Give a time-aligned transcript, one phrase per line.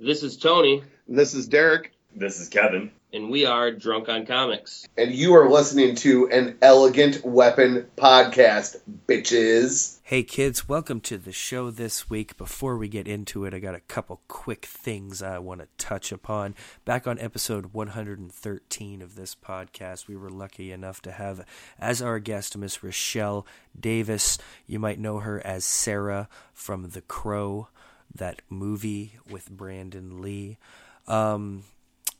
[0.00, 2.90] This is Tony, This is Derek, This is Kevin.
[3.12, 4.86] and we are Drunk on Comics.
[4.96, 8.76] and you are listening to an Elegant Weapon podcast,
[9.08, 9.98] bitches.
[10.04, 12.36] Hey kids, welcome to the show this week.
[12.36, 16.12] Before we get into it, I got a couple quick things I want to touch
[16.12, 16.54] upon.
[16.84, 21.44] Back on episode 113 of this podcast, we were lucky enough to have
[21.78, 23.46] as our guest Miss Rochelle
[23.78, 24.38] Davis.
[24.66, 27.68] You might know her as Sarah from The Crow,
[28.14, 30.58] that movie with Brandon Lee.
[31.06, 31.64] Um,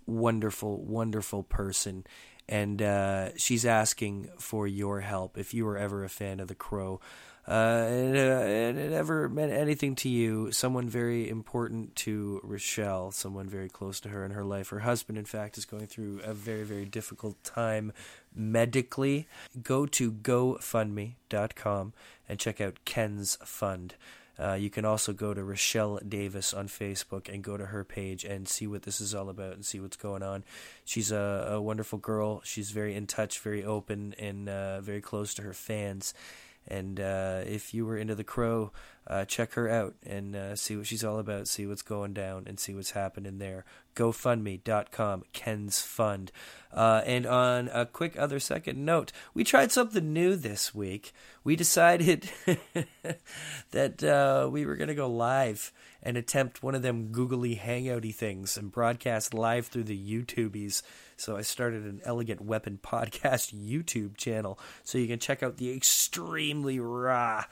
[0.07, 2.07] wonderful, wonderful person.
[2.49, 6.55] And uh, she's asking for your help if you were ever a fan of The
[6.55, 7.01] Crow.
[7.47, 13.11] Uh, and, uh, and it ever meant anything to you, someone very important to Rochelle,
[13.11, 14.69] someone very close to her in her life.
[14.69, 17.95] Her husband, in fact, is going through a very, very difficult time
[18.35, 19.27] medically.
[19.63, 21.95] Go to GoFundMe.com
[22.29, 23.95] and check out Ken's Fund.
[24.39, 28.25] Uh, you can also go to Rochelle Davis on Facebook and go to her page
[28.25, 30.45] and see what this is all about and see what's going on.
[30.85, 32.41] She's a, a wonderful girl.
[32.45, 36.15] She's very in touch, very open, and uh, very close to her fans.
[36.69, 38.73] And uh, if you were into The Crow,
[39.07, 42.45] uh, check her out and uh, see what she's all about, see what's going down,
[42.47, 43.65] and see what's happening there.
[43.97, 46.31] GoFundMe.com, Ken's Fund.
[46.73, 51.13] Uh, and on a quick other second note, we tried something new this week.
[51.43, 52.31] We decided
[53.71, 58.15] that uh, we were going to go live and attempt one of them googly hangouty
[58.15, 60.83] things and broadcast live through the YouTubies.
[61.19, 64.59] So I started an Elegant Weapon Podcast YouTube channel.
[64.85, 67.45] So you can check out the extremely raw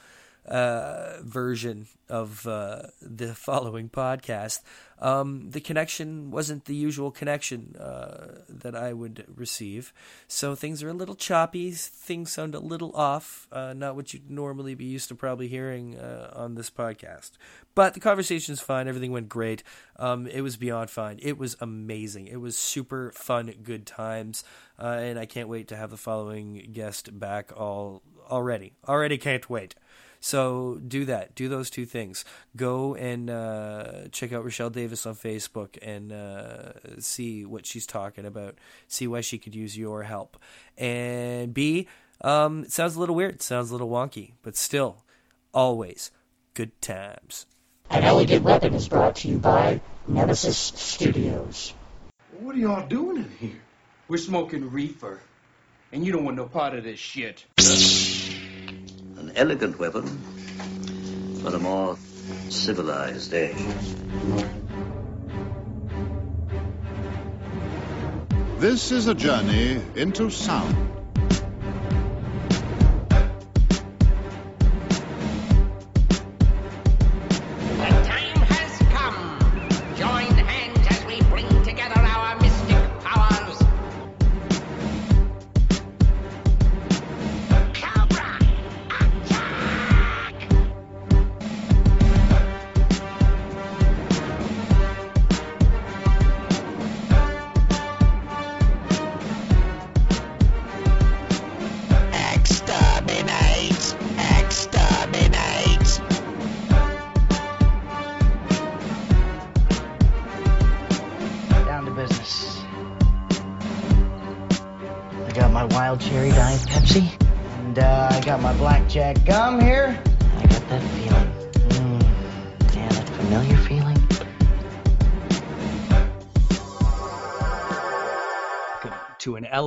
[0.47, 4.61] uh, version of uh, the following podcast.
[4.99, 9.93] Um, the connection wasn't the usual connection uh, that I would receive,
[10.27, 11.71] so things are a little choppy.
[11.71, 15.97] Things sound a little off, uh, not what you'd normally be used to probably hearing
[15.97, 17.31] uh, on this podcast.
[17.75, 18.87] But the conversation's fine.
[18.87, 19.61] Everything went great.
[19.97, 21.19] Um, it was beyond fine.
[21.21, 22.27] It was amazing.
[22.27, 24.43] It was super fun, good times,
[24.79, 27.51] uh, and I can't wait to have the following guest back.
[27.55, 29.75] All already, already can't wait.
[30.27, 31.35] So do that.
[31.35, 32.25] Do those two things.
[32.57, 38.25] Go and uh, check out Rochelle Davis on Facebook and uh, see what she's talking
[38.25, 38.57] about.
[38.89, 40.35] See why she could use your help.
[40.77, 41.87] And B,
[42.19, 43.35] um, it sounds a little weird.
[43.35, 45.05] It sounds a little wonky, but still,
[45.53, 46.11] always
[46.55, 47.45] good times.
[47.89, 51.73] An Elegant Weapon is brought to you by Nemesis Studios.
[52.41, 53.61] What are y'all doing in here?
[54.09, 55.21] We're smoking reefer.
[55.93, 57.45] And you don't want no part of this shit.
[59.19, 60.05] An elegant weapon
[61.41, 61.97] for a more
[62.49, 63.55] civilized age.
[68.59, 70.96] This is a journey into sound.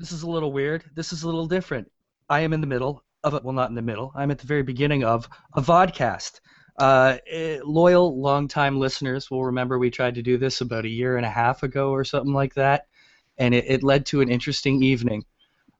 [0.00, 0.82] this is a little weird.
[0.96, 1.88] This is a little different.
[2.28, 4.10] I am in the middle of it well not in the middle.
[4.16, 6.40] I'm at the very beginning of a vodcast
[6.78, 11.16] uh, eh, loyal, long-time listeners will remember we tried to do this about a year
[11.16, 12.86] and a half ago or something like that,
[13.36, 15.24] and it, it led to an interesting evening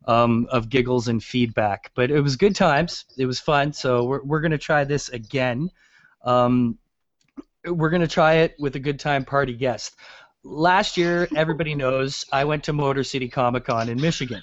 [0.06, 1.92] um, of giggles and feedback.
[1.94, 3.04] But it was good times.
[3.16, 3.72] It was fun.
[3.72, 5.70] So we're we're gonna try this again.
[6.24, 6.78] Um,
[7.64, 9.94] we're gonna try it with a good time party guest.
[10.42, 14.42] Last year, everybody knows I went to Motor City Comic Con in Michigan.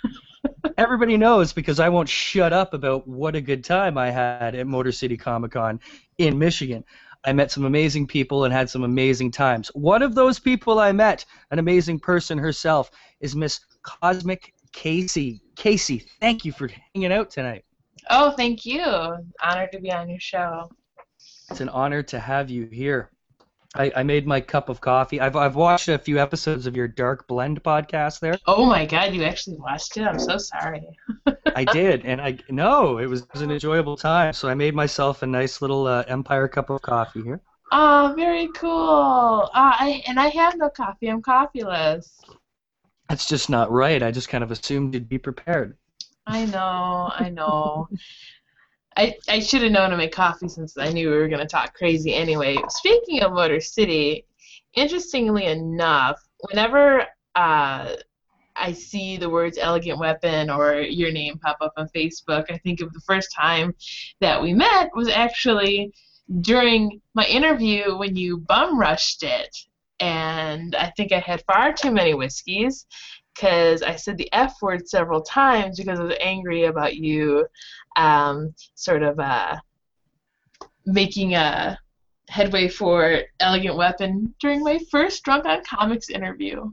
[0.77, 4.67] Everybody knows because I won't shut up about what a good time I had at
[4.67, 5.79] Motor City Comic Con
[6.17, 6.83] in Michigan.
[7.25, 9.69] I met some amazing people and had some amazing times.
[9.69, 15.41] One of those people I met, an amazing person herself, is Miss Cosmic Casey.
[15.55, 17.65] Casey, thank you for hanging out tonight.
[18.09, 18.83] Oh, thank you.
[19.41, 20.69] Honored to be on your show.
[21.49, 23.09] It's an honor to have you here.
[23.75, 25.19] I, I made my cup of coffee.
[25.19, 28.37] I've I've watched a few episodes of your Dark Blend podcast there.
[28.47, 30.03] Oh my God, you actually watched it?
[30.03, 30.97] I'm so sorry.
[31.55, 34.33] I did, and I no, it was, it was an enjoyable time.
[34.33, 37.41] So I made myself a nice little uh, Empire cup of coffee here.
[37.71, 39.49] Oh, very cool.
[39.53, 41.07] Uh, I and I have no coffee.
[41.07, 42.21] I'm coffeeless.
[43.09, 44.01] That's just not right.
[44.01, 45.77] I just kind of assumed you'd be prepared.
[46.25, 47.11] I know.
[47.13, 47.89] I know.
[48.97, 51.47] I, I should have known to make coffee since I knew we were going to
[51.47, 52.57] talk crazy anyway.
[52.69, 54.25] Speaking of Motor City,
[54.73, 57.01] interestingly enough, whenever
[57.35, 57.95] uh,
[58.55, 62.79] I see the words elegant weapon or your name pop up on Facebook, I think
[62.79, 63.75] of the first time
[64.21, 65.93] that we met was actually
[66.41, 69.55] during my interview when you bum rushed it.
[69.99, 72.85] And I think I had far too many whiskeys
[73.35, 77.45] because I said the F word several times because I was angry about you
[77.95, 79.57] um, sort of uh,
[80.85, 81.77] making a
[82.29, 86.71] headway for Elegant Weapon during my first Drunk on Comics interview.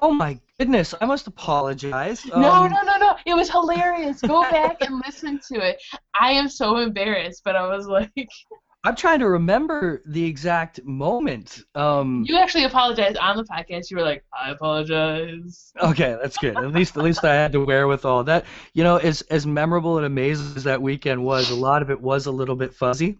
[0.00, 0.94] Oh my goodness!
[1.02, 2.24] I must apologize.
[2.26, 3.16] no, Um, no, no, no!
[3.26, 4.22] It was hilarious.
[4.22, 5.82] Go back and listen to it.
[6.18, 8.10] I am so embarrassed, but I was like,
[8.84, 11.60] I'm trying to remember the exact moment.
[11.76, 13.90] Um, you actually apologized on the podcast.
[13.90, 15.72] You were like, I apologize.
[15.80, 16.56] Okay, that's good.
[16.56, 18.44] At least, at least I had to wear with all that.
[18.74, 22.00] You know, as as memorable and amazing as that weekend was, a lot of it
[22.00, 23.18] was a little bit fuzzy.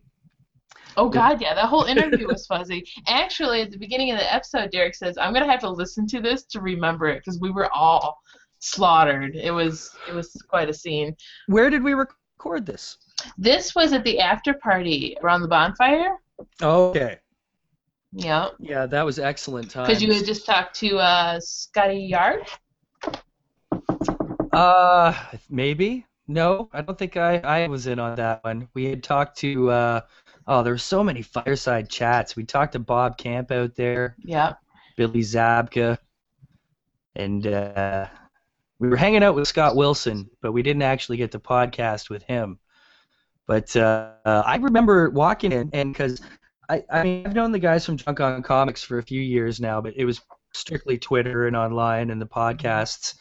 [0.97, 2.85] Oh God, yeah, that whole interview was fuzzy.
[3.07, 6.21] Actually, at the beginning of the episode, Derek says, "I'm gonna have to listen to
[6.21, 8.19] this to remember it because we were all
[8.59, 9.37] slaughtered.
[9.37, 11.17] It was it was quite a scene."
[11.47, 12.99] Where did we record this?
[13.39, 16.17] This was at the after party around the bonfire.
[16.61, 17.19] Okay.
[18.15, 19.87] Yeah, Yeah, that was excellent time.
[19.87, 22.47] because you had just talked to uh, Scotty Yard.
[24.53, 25.15] Uh,
[25.49, 26.05] maybe.
[26.29, 28.69] No, I don't think I, I was in on that one.
[28.75, 30.01] We had talked to, uh,
[30.47, 32.37] oh, there were so many fireside chats.
[32.37, 34.55] We talked to Bob Camp out there, Yeah.
[34.97, 35.99] Billy Zabka,
[37.17, 38.07] and uh,
[38.79, 42.23] we were hanging out with Scott Wilson, but we didn't actually get to podcast with
[42.25, 42.59] him.
[43.47, 46.21] But uh, uh, I remember walking in, and because
[46.69, 49.61] I, I mean, I've known the guys from Drunk on Comics for a few years
[49.61, 50.21] now, but it was
[50.55, 53.15] strictly Twitter and online and the podcasts.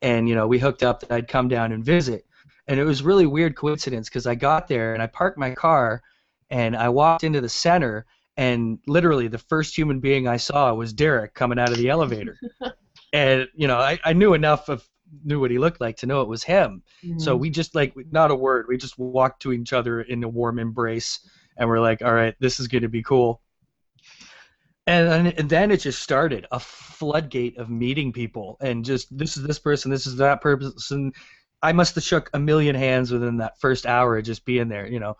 [0.00, 2.24] And, you know, we hooked up that I'd come down and visit.
[2.66, 6.02] And it was really weird coincidence because I got there and I parked my car
[6.50, 8.06] and I walked into the center
[8.36, 12.38] and literally the first human being I saw was Derek coming out of the elevator.
[13.12, 14.88] and, you know, I, I knew enough of
[15.24, 16.82] knew what he looked like to know it was him.
[17.18, 17.40] So Mhm.
[17.40, 18.66] we just like not a word.
[18.68, 21.20] We just walked to each other in a warm embrace,
[21.56, 23.40] and we're like, "All right, this is going to be cool."
[24.86, 29.36] And then, and then it just started a floodgate of meeting people, and just this
[29.36, 31.12] is this person, this is that person.
[31.62, 34.86] I must have shook a million hands within that first hour of just being there.
[34.86, 35.16] You know,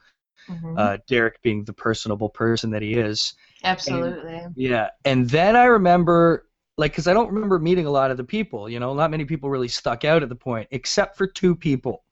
[0.49, 0.79] Mhm.
[0.79, 3.35] uh, Derek being the personable person that he is.
[3.63, 4.47] Absolutely.
[4.55, 8.25] Yeah, and then I remember, like, because I don't remember meeting a lot of the
[8.25, 8.69] people.
[8.69, 12.05] You know, not many people really stuck out at the point, except for two people.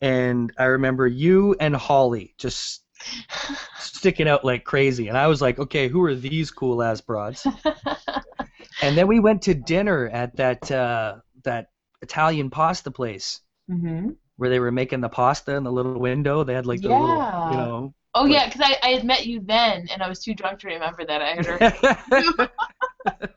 [0.00, 2.84] And I remember you and Holly just
[3.78, 5.08] sticking out like crazy.
[5.08, 7.50] And I was like, okay, who are these cool ass broads?
[8.80, 11.68] and then we went to dinner at that uh, that
[12.02, 16.44] Italian pasta place hmm where they were making the pasta in the little window.
[16.44, 17.94] They had like the little, you know.
[18.14, 20.68] Oh yeah, because I, I had met you then, and I was too drunk to
[20.68, 21.70] remember that I had heard.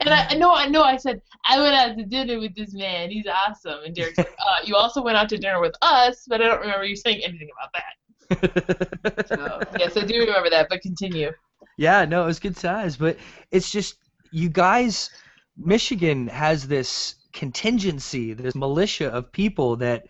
[0.00, 3.10] and I no, I know I said I went out to dinner with this man.
[3.10, 3.80] He's awesome.
[3.84, 6.60] And Derek said, uh, "You also went out to dinner with us," but I don't
[6.60, 9.28] remember you saying anything about that.
[9.28, 10.68] So yes, I do remember that.
[10.68, 11.32] But continue.
[11.76, 13.16] Yeah, no, it was good size, but
[13.50, 13.96] it's just
[14.30, 15.10] you guys.
[15.58, 20.06] Michigan has this contingency, this militia of people that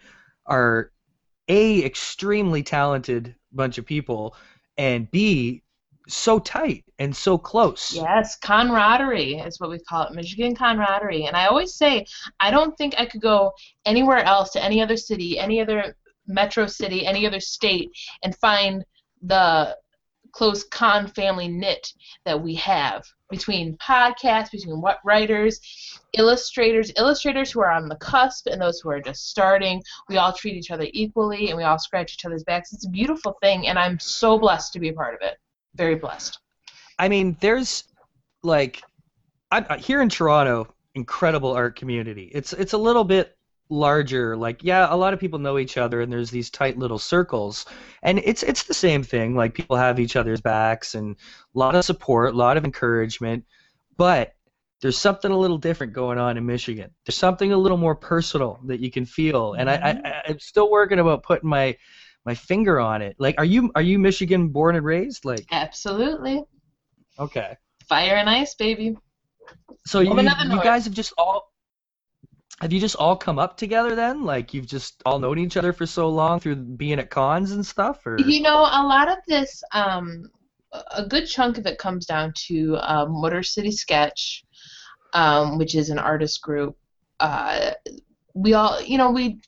[0.47, 0.91] are
[1.49, 4.35] a extremely talented bunch of people,
[4.77, 5.63] and b
[6.09, 7.93] so tight and so close.
[7.95, 11.27] Yes, camaraderie is what we call it, Michigan camaraderie.
[11.27, 12.07] And I always say,
[12.41, 13.53] I don't think I could go
[13.85, 15.97] anywhere else to any other city, any other
[16.27, 17.91] metro city, any other state,
[18.23, 18.85] and find
[19.23, 19.77] the
[20.33, 21.93] close con family knit
[22.25, 25.59] that we have between podcasts, between what writers,
[26.17, 29.83] illustrators, illustrators who are on the cusp and those who are just starting.
[30.09, 32.73] We all treat each other equally and we all scratch each other's backs.
[32.73, 35.39] It's a beautiful thing, and I'm so blessed to be a part of it.
[35.77, 36.39] Very blessed.
[36.99, 37.85] I mean, there's
[38.43, 38.83] like
[39.51, 42.31] I, here in Toronto, incredible art community.
[42.35, 43.37] It's it's a little bit
[43.69, 44.37] larger.
[44.37, 47.67] Like, yeah, a lot of people know each other, and there's these tight little circles,
[48.03, 49.35] and it's it's the same thing.
[49.37, 51.17] Like, people have each other's backs, and
[51.55, 53.45] a lot of support, a lot of encouragement,
[53.97, 54.33] but
[54.83, 56.91] there's something a little different going on in Michigan.
[57.05, 60.31] There's something a little more personal that you can feel, and I, I mm-hmm.
[60.33, 61.77] I'm still working about putting my
[62.27, 63.17] my finger on it.
[63.19, 65.25] Like, are you are you Michigan born and raised?
[65.25, 66.43] Like, Absolutely.
[67.19, 67.57] okay.
[67.89, 68.97] Fire and ice, baby.
[69.87, 71.53] So you, Woman of the you guys have just all
[72.61, 74.25] have you just all come up together then?
[74.25, 77.65] Like you've just all known each other for so long through being at cons and
[77.65, 80.31] stuff, or You know, a lot of this, um,
[80.73, 84.45] a good chunk of it comes down to um, Motor City Sketch,
[85.13, 86.77] um, which is an artist group.
[87.21, 87.73] Uh,
[88.35, 89.39] we all, you know, we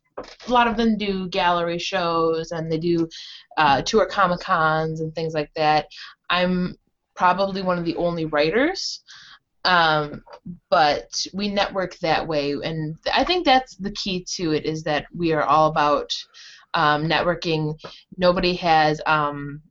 [0.46, 3.08] a lot of them do gallery shows and they do
[3.56, 5.86] uh, tour comic cons and things like that.
[6.30, 6.76] I'm
[7.14, 9.00] probably one of the only writers,
[9.64, 10.22] um,
[10.70, 15.06] but we network that way, and I think that's the key to it is that
[15.14, 16.14] we are all about
[16.74, 17.78] um, networking.
[18.16, 19.00] Nobody has.
[19.06, 19.62] Um,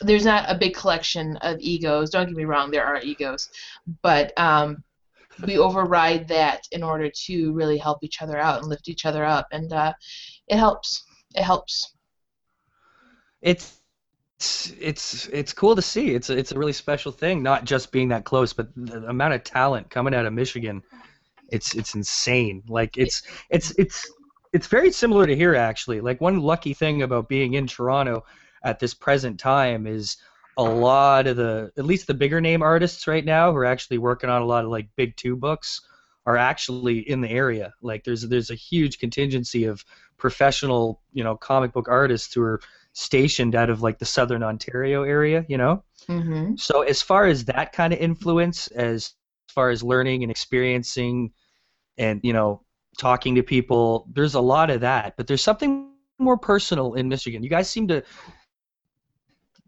[0.00, 2.10] there's not a big collection of egos.
[2.10, 3.50] Don't get me wrong, there are egos,
[4.02, 4.82] but um,
[5.46, 9.24] we override that in order to really help each other out and lift each other
[9.24, 9.92] up, and uh,
[10.48, 11.04] it helps.
[11.34, 11.94] It helps.
[13.40, 13.78] it's
[14.38, 16.14] it's it's it's cool to see.
[16.14, 19.34] It's a, it's a really special thing, not just being that close, but the amount
[19.34, 20.82] of talent coming out of Michigan.
[21.50, 22.62] It's it's insane.
[22.68, 24.10] Like it's it's it's
[24.52, 26.00] it's very similar to here actually.
[26.00, 28.24] Like one lucky thing about being in Toronto
[28.64, 30.16] at this present time is
[30.56, 33.98] a lot of the at least the bigger name artists right now who are actually
[33.98, 35.80] working on a lot of like big two books
[36.26, 37.72] are actually in the area.
[37.80, 39.84] Like there's there's a huge contingency of
[40.18, 42.60] professional, you know, comic book artists who are
[42.92, 45.82] stationed out of like the southern Ontario area, you know?
[46.08, 46.56] Mm-hmm.
[46.56, 49.14] So as far as that kind of influence as
[49.48, 51.32] far as learning and experiencing
[51.98, 52.62] and, you know,
[52.98, 57.42] talking to people, there's a lot of that, but there's something more personal in Michigan.
[57.42, 58.02] You guys seem to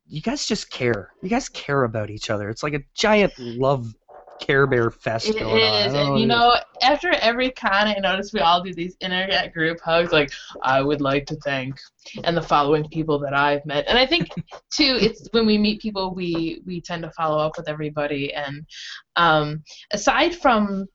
[0.07, 1.11] you guys just care.
[1.23, 2.49] You guys care about each other.
[2.51, 3.95] It's like a giant love
[4.41, 8.33] Care Bear fest It going is, don't and you know, after every con, I notice
[8.33, 10.13] we all do these internet group hugs.
[10.13, 10.31] Like,
[10.63, 11.79] I would like to thank,
[12.25, 13.85] and the following people that I've met.
[13.89, 14.29] And I think
[14.73, 18.33] too, it's when we meet people, we we tend to follow up with everybody.
[18.35, 18.67] And
[19.17, 20.87] um, aside from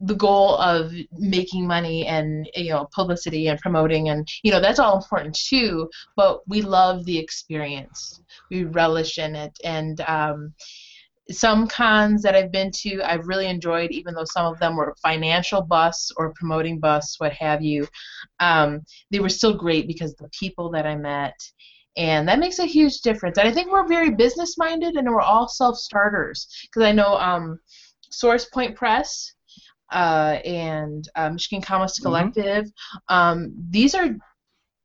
[0.00, 4.78] the goal of making money and you know publicity and promoting and you know that's
[4.78, 10.54] all important too but we love the experience we relish in it and um,
[11.30, 14.96] some cons that I've been to, I've really enjoyed, even though some of them were
[15.02, 17.86] financial busts or promoting busts, what have you.
[18.40, 21.34] Um, they were still great because the people that I met,
[21.96, 23.36] and that makes a huge difference.
[23.36, 26.48] And I think we're very business minded, and we're all self starters.
[26.62, 27.58] Because I know um,
[28.10, 29.34] Source Point Press
[29.90, 32.70] uh, and uh, Michigan Comics Collective,
[33.08, 34.08] um, these are,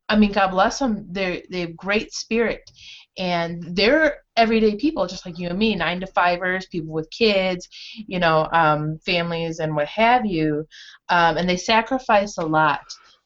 [0.09, 1.07] I mean, God bless them.
[1.11, 2.69] They they have great spirit.
[3.17, 7.69] And they're everyday people just like you and me nine to fivers people with kids
[8.07, 10.67] you know um, families and what have you.
[11.09, 12.81] Um, and they sacrifice a lot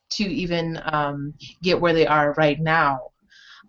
[0.09, 2.99] to even um, get where they are right now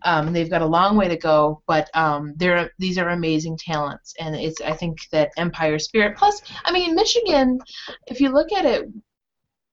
[0.04, 4.14] um, they've got a long way to go but um, they're these are amazing talents
[4.20, 7.58] and it's i think that empire spirit plus i mean michigan
[8.06, 8.88] if you look at it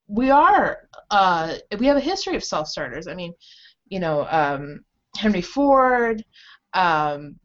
[0.07, 3.33] we are uh, we have a history of self starters i mean
[3.87, 4.79] you know um,
[5.15, 6.23] Henry Ford,
[6.73, 7.39] um,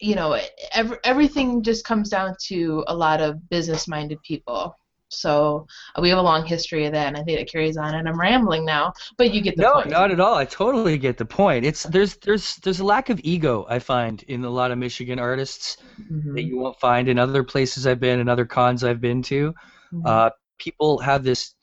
[0.00, 0.38] you know,
[0.72, 4.76] ev- everything just comes down to a lot of business-minded people.
[5.08, 7.94] So uh, we have a long history of that, and I think it carries on.
[7.94, 9.90] And I'm rambling now, but you get the no, point.
[9.90, 10.34] not at all.
[10.34, 11.64] I totally get the point.
[11.64, 15.18] It's there's there's there's a lack of ego I find in a lot of Michigan
[15.18, 16.34] artists Mhm.
[16.34, 19.54] that you won't find in other places I've been and other cons I've been to.
[19.92, 20.02] Mhm.
[20.04, 21.54] Uh, people have this.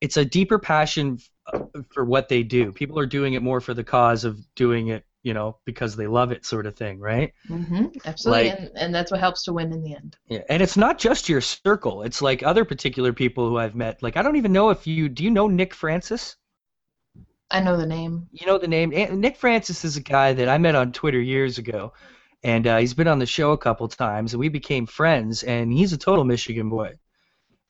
[0.00, 1.18] It's a deeper passion
[1.54, 2.72] f- for what they do.
[2.72, 6.06] People are doing it more for the cause of doing it, you know, because they
[6.06, 7.32] love it, sort of thing, right?
[7.46, 10.16] hmm Absolutely, Like- and, and that's what helps to win in the end.
[10.28, 12.02] Yeah, and it's not just your circle.
[12.02, 14.02] It's like other particular people who I've met.
[14.02, 16.36] Like I don't even know if you do you know Nick Francis?
[17.50, 18.28] I know the name.
[18.32, 18.90] You know the name.
[19.20, 21.92] Nick Francis is a guy that I met on Twitter years ago,
[22.42, 25.42] and uh, he's been on the show a couple times, and we became friends.
[25.42, 26.94] And he's a total Michigan boy,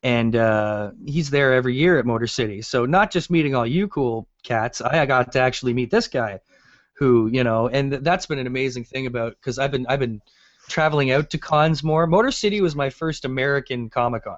[0.02, 2.62] and uh, he's there every year at Motor City.
[2.62, 6.40] So not just meeting all you cool cats, I got to actually meet this guy,
[7.02, 10.21] who you know, and that's been an amazing thing about because I've been I've been
[10.68, 12.06] traveling out to cons more.
[12.06, 14.37] Motor City was my first American Comic Con.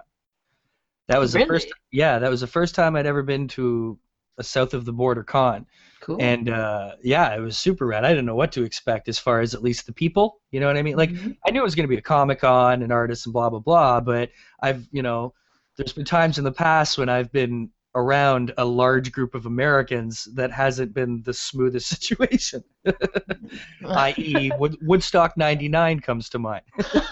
[1.08, 1.68] That was the first.
[1.92, 3.98] Yeah, that was the first time I'd ever been to
[4.38, 5.66] a south of the border con.
[6.00, 6.16] Cool.
[6.20, 8.04] And uh, yeah, it was super rad.
[8.04, 10.40] I didn't know what to expect as far as at least the people.
[10.50, 10.96] You know what I mean?
[10.96, 11.36] Like Mhm.
[11.46, 13.60] I knew it was going to be a comic con and artists and blah blah
[13.60, 14.00] blah.
[14.00, 14.30] But
[14.60, 15.34] I've you know,
[15.76, 20.24] there's been times in the past when I've been around a large group of Americans
[20.34, 22.62] that hasn't been the smoothest situation.
[23.86, 26.64] i.e., Wood- Woodstock '99 comes to mind.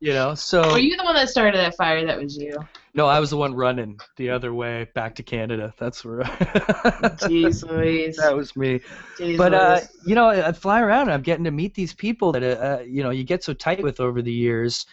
[0.00, 2.06] You know, so Were you the one that started that fire?
[2.06, 2.56] That was you.
[2.94, 5.74] no, I was the one running the other way back to Canada.
[5.76, 6.20] That's where.
[7.18, 8.16] Jeez Louise.
[8.18, 8.80] that was me.
[9.18, 11.02] Jeez But uh, you know, I fly around.
[11.08, 13.52] and I'm getting to meet these people that uh, uh, you know you get so
[13.52, 14.86] tight with over the years,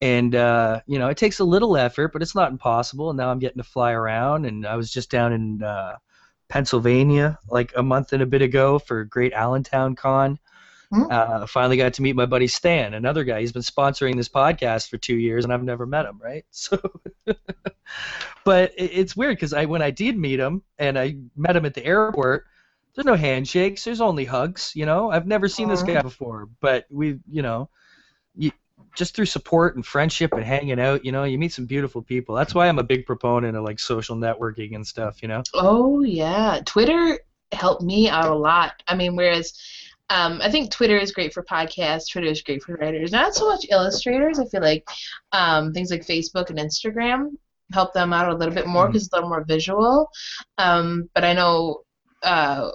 [0.00, 3.10] and uh, you know it takes a little effort, but it's not impossible.
[3.10, 5.96] And now I'm getting to fly around, and I was just down in uh,
[6.48, 10.38] Pennsylvania like a month and a bit ago for Great Allentown Con.
[10.90, 11.04] Hmm.
[11.10, 13.40] Uh, finally got to meet my buddy Stan, another guy.
[13.40, 16.20] He's been sponsoring this podcast for two years, and I've never met him.
[16.22, 16.78] Right, so.
[18.44, 21.74] but it's weird because I when I did meet him and I met him at
[21.74, 22.44] the airport,
[22.94, 23.84] there's no handshakes.
[23.84, 24.72] There's only hugs.
[24.74, 27.68] You know, I've never seen this guy before, but we, you know,
[28.36, 28.52] you,
[28.94, 32.34] just through support and friendship and hanging out, you know, you meet some beautiful people.
[32.34, 35.22] That's why I'm a big proponent of like social networking and stuff.
[35.22, 35.42] You know.
[35.54, 37.18] Oh yeah, Twitter
[37.52, 38.82] helped me out a lot.
[38.88, 39.52] I mean, whereas
[40.10, 42.10] um, I think Twitter is great for podcasts.
[42.10, 43.12] Twitter is great for writers.
[43.12, 44.38] Not so much illustrators.
[44.38, 44.86] I feel like
[45.32, 47.30] um, things like Facebook and Instagram
[47.72, 50.10] help them out a little bit more because it's a little more visual.
[50.58, 51.82] Um, but I know
[52.22, 52.70] uh,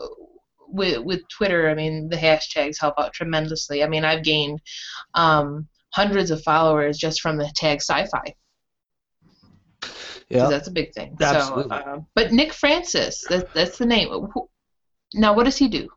[0.68, 3.84] with with Twitter, I mean, the hashtags help out tremendously.
[3.84, 4.62] I mean, I've gained
[5.14, 8.34] um, hundreds of followers just from the tag sci-fi.
[10.30, 11.18] Yeah, that's a big thing.
[11.20, 11.70] Absolutely.
[11.70, 14.28] So, uh, but Nick Francis, that, that's the name.
[15.16, 15.90] Now, what does he do?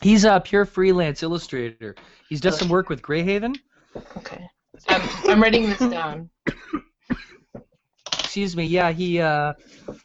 [0.00, 1.94] He's a pure freelance illustrator.
[2.28, 3.56] He's done some work with Grayhaven.
[4.16, 4.48] Okay.
[4.88, 6.30] I'm, I'm writing this down.
[8.12, 8.64] Excuse me.
[8.64, 9.20] Yeah, he.
[9.20, 9.54] Uh,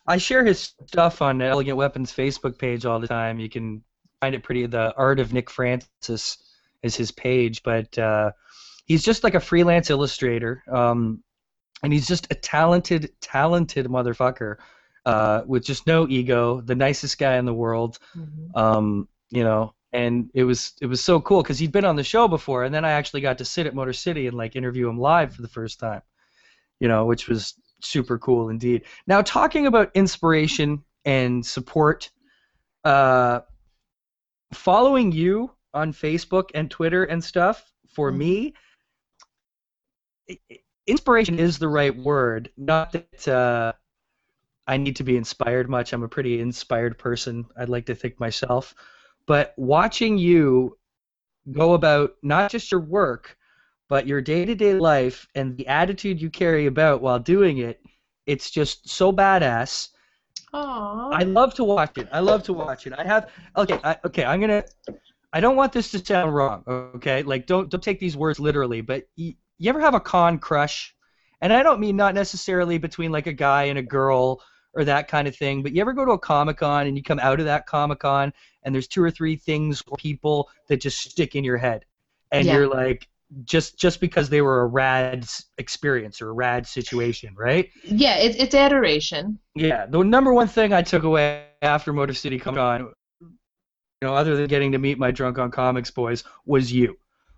[0.08, 3.40] I share his stuff on the Elegant Weapons Facebook page all the time.
[3.40, 3.84] You can
[4.22, 4.66] find it pretty.
[4.66, 6.38] The Art of Nick Francis
[6.84, 8.32] is his page, but uh,
[8.86, 11.24] he's just like a freelance illustrator, um,
[11.84, 14.58] and he's just a talented, talented motherfucker
[15.06, 16.62] uh, with just no ego.
[16.62, 18.00] The nicest guy in the world.
[18.56, 22.04] Um, you know, and it was it was so cool because he'd been on the
[22.04, 24.88] show before, and then I actually got to sit at Motor City and like interview
[24.88, 26.02] him live for the first time.
[26.80, 28.84] You know, which was super cool indeed.
[29.08, 32.10] Now, talking about inspiration and support,
[32.84, 33.42] uh,
[34.54, 38.54] following you on Facebook and Twitter and stuff for me,
[40.30, 42.52] i- i- inspiration is the right word.
[42.58, 43.74] Not that uh,
[44.68, 45.94] I need to be inspired much.
[45.94, 47.46] I'm a pretty inspired person.
[47.58, 48.74] I'd like to think myself,
[49.26, 50.78] but watching you
[51.52, 53.38] go about not just your work,
[53.90, 57.82] but your day-to-day life and the attitude you carry about while doing it,
[58.26, 59.90] it's just so badass.
[60.54, 61.14] Aww.
[61.14, 62.08] I love to watch it.
[62.12, 62.94] I love to watch it.
[62.98, 63.80] I have okay.
[63.84, 64.64] I, okay, I'm gonna.
[65.34, 66.64] I don't want this to sound wrong.
[66.68, 68.82] Okay, like don't don't take these words literally.
[68.82, 70.96] But you, you ever have a con crush?
[71.42, 74.42] And I don't mean not necessarily between like a guy and a girl
[74.74, 75.64] or that kind of thing.
[75.64, 78.00] But you ever go to a comic con and you come out of that comic
[78.00, 78.32] con
[78.64, 81.86] and there's two or three things or people that just stick in your head,
[82.32, 82.56] and Yeah.
[82.56, 83.08] you're like,
[83.46, 85.26] just just because they were a rad
[85.58, 87.70] experience or a rad situation, right?
[87.86, 89.40] Yeah, it, it's adoration.
[89.56, 92.94] Yeah, the number one thing I took away after Motor City Comic Con,
[94.02, 96.98] you know, other than getting to meet my drunk on comics boys, was you.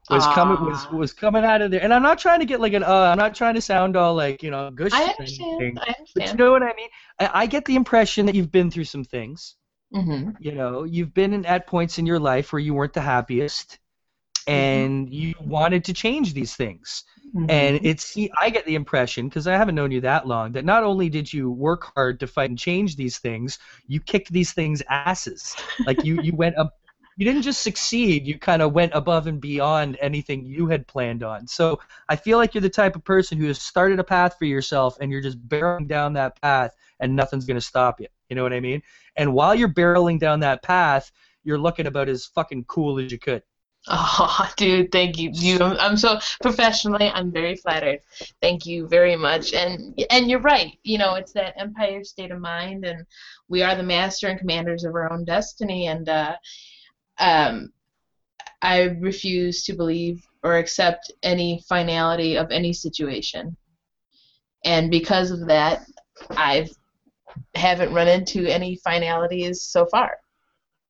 [0.10, 2.74] Was coming was was coming out of there, and I'm not trying to get like
[2.74, 2.84] an.
[2.84, 4.98] Uh, I'm not trying to sound all like you know gushy.
[4.98, 5.50] I or understand.
[5.60, 6.90] anything, I But you know what I mean?
[7.20, 9.56] I, I get the impression that you've been through some things.
[9.92, 13.02] hmm You know, you've been in, at points in your life where you weren't the
[13.02, 13.80] happiest,
[14.44, 14.60] Mm-hmm.
[14.60, 17.04] and you wanted to change these things.
[17.36, 17.50] Mm-hmm.
[17.50, 20.84] And it's I get the impression because I haven't known you that long that not
[20.84, 24.84] only did you work hard to fight and change these things, you kicked these things
[24.90, 25.56] asses.
[25.86, 26.76] Like you you went up.
[27.16, 31.22] You didn't just succeed, you kind of went above and beyond anything you had planned
[31.22, 31.46] on.
[31.46, 31.80] So
[32.10, 34.98] I feel like you're the type of person who has started a path for yourself
[35.00, 38.08] and you're just barreling down that path and nothing's going to stop you.
[38.30, 38.82] You know what I mean?
[39.16, 41.12] And while you're barreling down that path,
[41.44, 43.44] you're looking about as fucking cool as you could.
[43.88, 45.30] Oh, dude, thank you.
[45.34, 48.00] You, I'm so professionally, I'm very flattered.
[48.42, 49.54] Thank you very much.
[49.54, 50.78] And and you're right.
[50.84, 53.06] You know, it's that empire state of mind, and
[53.50, 55.88] we are the master and commanders of our own destiny.
[55.88, 56.36] And uh,
[57.20, 57.74] um,
[58.62, 63.58] I refuse to believe or accept any finality of any situation.
[64.66, 65.86] And because of that,
[66.32, 66.70] I've
[67.56, 70.18] haven't run into any finalities so far.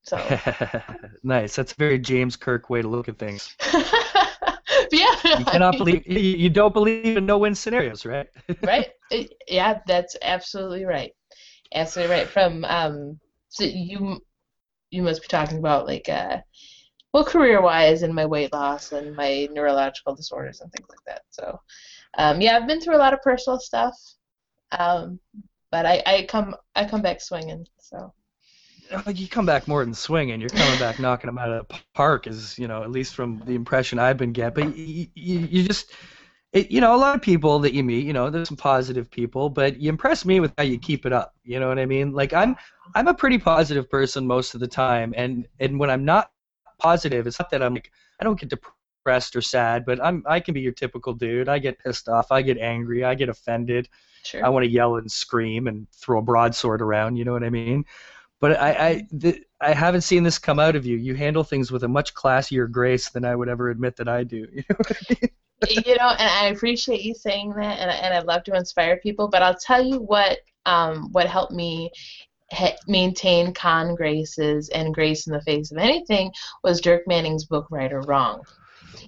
[0.03, 0.17] So
[1.23, 1.55] nice.
[1.55, 3.55] That's a very James Kirk way to look at things.
[4.91, 8.27] yeah, You cannot believe you don't believe in no-win scenarios, right?
[8.65, 8.89] right?
[9.47, 11.11] Yeah, that's absolutely right.
[11.73, 12.29] Absolutely right.
[12.29, 14.19] From um, so you
[14.91, 16.37] you must be talking about like uh,
[17.13, 21.21] well, career-wise and my weight loss and my neurological disorders and things like that.
[21.29, 21.59] So,
[22.17, 23.95] um, yeah, I've been through a lot of personal stuff,
[24.77, 25.19] um,
[25.71, 27.67] but I, I come I come back swinging.
[27.79, 28.13] So
[28.93, 30.39] Oh, You come back more than swinging.
[30.39, 33.39] You're coming back knocking them out of the park, is you know at least from
[33.45, 34.69] the impression I've been getting.
[34.69, 35.91] But you, you, you just
[36.53, 39.09] it, you know, a lot of people that you meet, you know, there's some positive
[39.09, 41.33] people, but you impress me with how you keep it up.
[41.43, 42.11] You know what I mean?
[42.13, 42.55] Like I'm,
[42.93, 46.31] I'm a pretty positive person most of the time, and and when I'm not
[46.77, 50.39] positive, it's not that I'm like I don't get depressed or sad, but I'm I
[50.39, 51.49] can be your typical dude.
[51.49, 53.89] I get pissed off, I get angry, I get offended.
[54.23, 54.45] Sure.
[54.45, 57.17] I want to yell and scream and throw a broadsword around.
[57.17, 57.83] You know what I mean?
[58.43, 60.97] But I I, the, I haven't seen this come out of you.
[60.97, 64.25] You handle things with a much classier grace than I would ever admit that I
[64.25, 64.45] do.
[64.53, 65.15] You know what I
[65.69, 65.83] mean?
[65.85, 69.29] you know, and I appreciate you saying that, and, and I'd love to inspire people.
[69.29, 71.89] But I'll tell you what, um, what helped me
[72.51, 76.29] ha- maintain con graces and grace in the face of anything
[76.65, 78.41] was Dirk Manning's book Write or Wrong.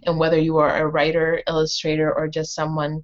[0.06, 3.04] And whether you are a writer, illustrator, or just someone,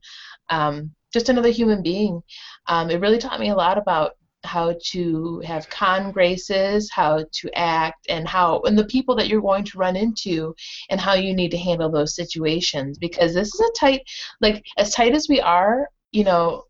[0.50, 2.24] um, just another human being,
[2.68, 7.58] um, it really taught me a lot about how to have con graces, how to
[7.58, 10.56] act, and how and the people that you're going to run into,
[10.90, 12.98] and how you need to handle those situations.
[12.98, 14.02] Because this is a tight,
[14.40, 16.66] like as tight as we are, you know,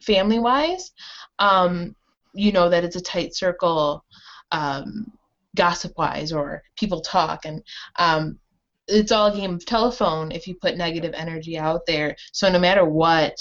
[0.00, 0.92] family wise,
[1.38, 1.94] um,
[2.34, 4.04] you know that it's a tight circle,
[4.52, 5.10] um,
[5.56, 7.62] gossip wise, or people talk, and
[7.96, 8.38] um,
[8.86, 12.16] it's all a game of telephone if you put negative energy out there.
[12.32, 13.34] So no matter what,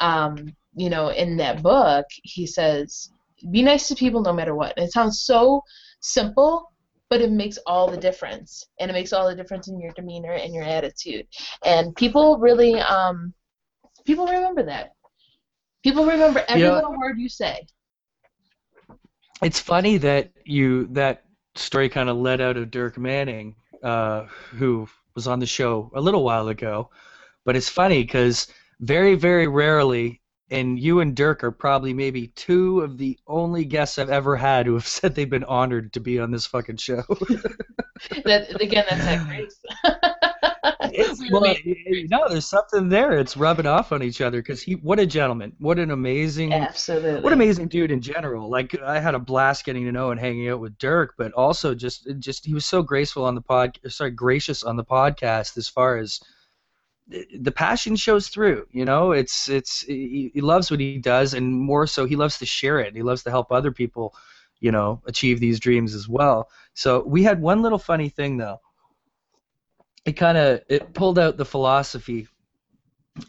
[0.00, 3.10] um, you know, in that book, he says
[3.50, 4.74] be nice to people no matter what.
[4.76, 5.62] And it sounds so
[6.00, 6.70] simple,
[7.10, 8.64] but it makes all the difference.
[8.80, 11.26] And it makes all the difference in your demeanor and your attitude.
[11.64, 13.34] And people really, um,
[14.04, 14.92] people remember that.
[15.82, 16.74] People remember every Yeah.
[16.74, 17.66] little word you say.
[19.42, 21.24] It's funny that you that
[21.56, 26.00] story kind of led out of Dirk Manning, uh, who was on the show a
[26.00, 26.90] little while ago.
[27.44, 28.46] But it's funny because
[28.80, 30.21] very, very rarely,
[30.52, 34.66] and you and Dirk are probably maybe two of the only guests I've ever had
[34.66, 37.02] who have said they've been honored to be on this fucking show.
[38.24, 39.56] That again, that's that grace.
[40.94, 41.42] It's, well,
[42.10, 43.12] no, there's something there.
[43.12, 47.20] It's rubbing off on each other because he, what a gentleman, what an amazing, Absolutely.
[47.20, 48.50] what amazing dude in general.
[48.50, 51.74] Like I had a blast getting to know and hanging out with Dirk, but also
[51.74, 55.68] just, just he was so graceful on the pod, sorry, gracious on the podcast as
[55.68, 56.20] far as
[57.38, 58.66] the passion shows through.
[58.70, 62.38] You know, it's, it's, he, he loves what he does, and more so, he loves
[62.38, 62.94] to share it.
[62.94, 64.14] He loves to help other people,
[64.60, 66.48] you know, achieve these dreams as well.
[66.74, 68.60] So we had one little funny thing though
[70.04, 72.26] it kind of it pulled out the philosophy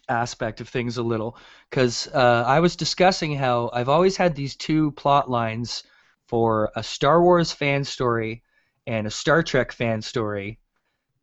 [0.08, 1.38] aspect of things a little
[1.70, 5.84] because uh, I was discussing how I've always had these two plot lines
[6.28, 8.44] for a Star Wars fan story
[8.88, 10.60] and a Star Trek fan story,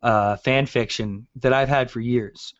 [0.03, 2.53] uh, fan fiction that I've had for years.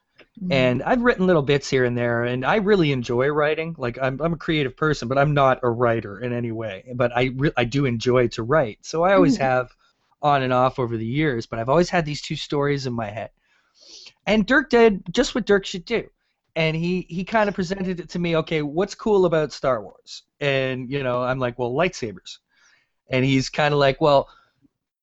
[0.50, 3.76] And I've written little bits here and there, and I really enjoy writing.
[3.78, 6.86] Like I'm, I'm a creative person, but I'm not a writer in any way.
[6.96, 8.80] But I, re- I do enjoy to write.
[8.86, 9.40] So I always Mhm.
[9.40, 9.70] have
[10.22, 13.10] on and off over the years, but I've always had these two stories in my
[13.10, 13.32] head.
[14.26, 16.10] And Dirk did just what Dirk should do.
[16.56, 20.24] And he, he kind of presented it to me, okay, what's cool about Star Wars?
[20.40, 22.40] And, you know, I'm like, well, lightsabers.
[23.10, 24.30] And he's kind of like, well,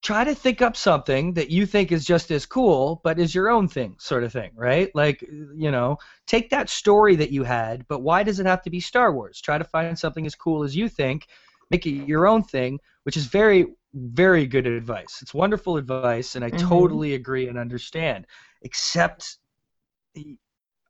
[0.02, 3.50] try to think up something that you think is just as cool, but is your
[3.50, 4.90] own thing, sort of thing, right?
[4.94, 8.70] Like, you know, take that story that you had, but why does it have to
[8.70, 9.40] be Star Wars?
[9.40, 11.26] Try to find something as cool as you think,
[11.70, 15.18] make it your own thing, which is very, very good advice.
[15.22, 16.58] It's wonderful advice, and I Mhm.
[16.58, 18.26] totally agree and understand.
[18.62, 19.38] Except,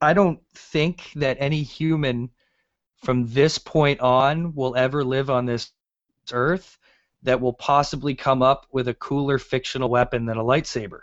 [0.01, 2.31] I don't think that any human
[2.97, 5.73] from this point on will ever live on this
[6.33, 6.79] earth
[7.23, 11.01] that will possibly come up with a cooler fictional weapon than a lightsaber.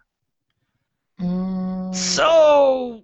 [1.19, 3.03] Mm, So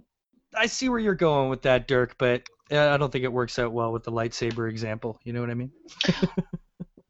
[0.55, 3.59] I see where you're going with that, Dirk, but uh, I don't think it works
[3.59, 5.19] out well with the lightsaber example.
[5.23, 5.71] You know what I mean?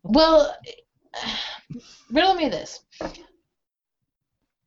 [0.04, 0.54] Well,
[2.12, 2.82] riddle me this.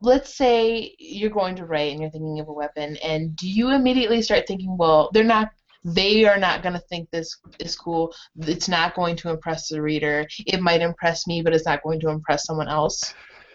[0.01, 3.70] Let's say you're going to write and you're thinking of a weapon, and do you
[3.70, 5.51] immediately start thinking, well, they're not,
[5.85, 8.12] they are not going to think this is cool.
[8.40, 10.27] It's not going to impress the reader.
[10.47, 13.14] It might impress me, but it's not going to impress someone else.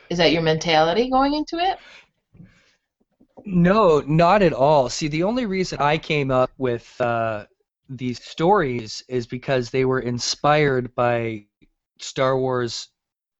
[0.09, 1.79] Is that your mentality going into it?
[3.45, 4.89] No, not at all.
[4.89, 7.45] See, the only reason I came up with uh,
[7.89, 11.45] these stories is because they were inspired by
[11.99, 12.89] Star Wars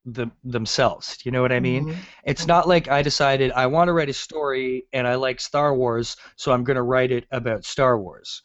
[0.06, 1.18] the, themselves.
[1.24, 1.88] You know what I mean?
[1.88, 1.96] Mhm.
[2.24, 5.76] It's not like I decided I want to write a story and I like Star
[5.76, 8.42] Wars, so I'm going to write it about Star Wars.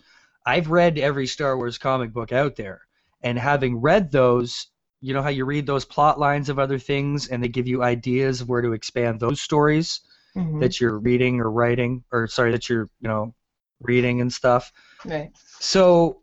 [0.46, 2.83] I've read every Star Wars comic book out there,
[3.22, 4.68] and having read those,
[5.00, 7.83] you know how you read those plot lines of other things and they give you
[7.83, 10.00] ideas of where to expand those stories
[10.37, 10.61] Mhm.
[10.61, 13.35] that you're reading or writing, or sorry, that you're, you know,
[13.80, 14.72] reading and stuff.
[15.04, 15.30] Right.
[15.61, 16.22] So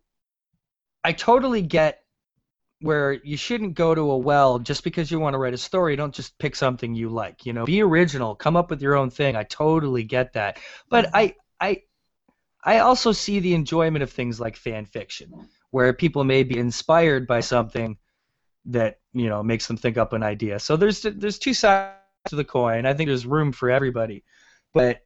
[1.04, 2.04] I totally get
[2.82, 5.96] where you shouldn't go to a well just because you want to write a story.
[5.96, 7.46] Don't just pick something you like.
[7.46, 8.36] You know, be original.
[8.36, 9.36] Come up with your own thing.
[9.36, 10.60] I totally get that.
[10.90, 11.84] But I I
[12.64, 15.32] I also see the enjoyment of things like fan fiction,
[15.72, 17.98] where people may be inspired by something
[18.66, 20.60] that you know makes them think up an idea.
[20.60, 21.96] So there's there's two sides
[22.28, 22.86] to the coin.
[22.86, 24.24] I think there's room for everybody,
[24.74, 25.02] but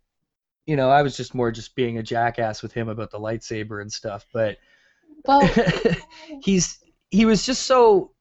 [0.66, 3.82] you know I was just more just being a jackass with him about the lightsaber
[3.82, 4.26] and stuff.
[4.34, 4.58] But
[5.26, 5.50] Well,
[6.44, 8.12] he's he was just so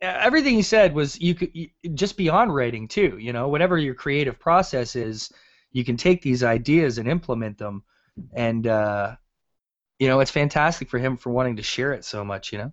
[0.00, 3.16] everything he said was you could you, just beyond writing too.
[3.18, 5.32] You know, whatever your creative process is,
[5.72, 7.82] you can take these ideas and implement them,
[8.32, 9.16] and uh,
[9.98, 12.52] you know it's fantastic for him for wanting to share it so much.
[12.52, 12.72] You know.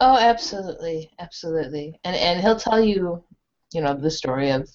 [0.00, 2.00] Oh, absolutely, absolutely.
[2.04, 3.22] And and he'll tell you,
[3.72, 4.68] you know, the story of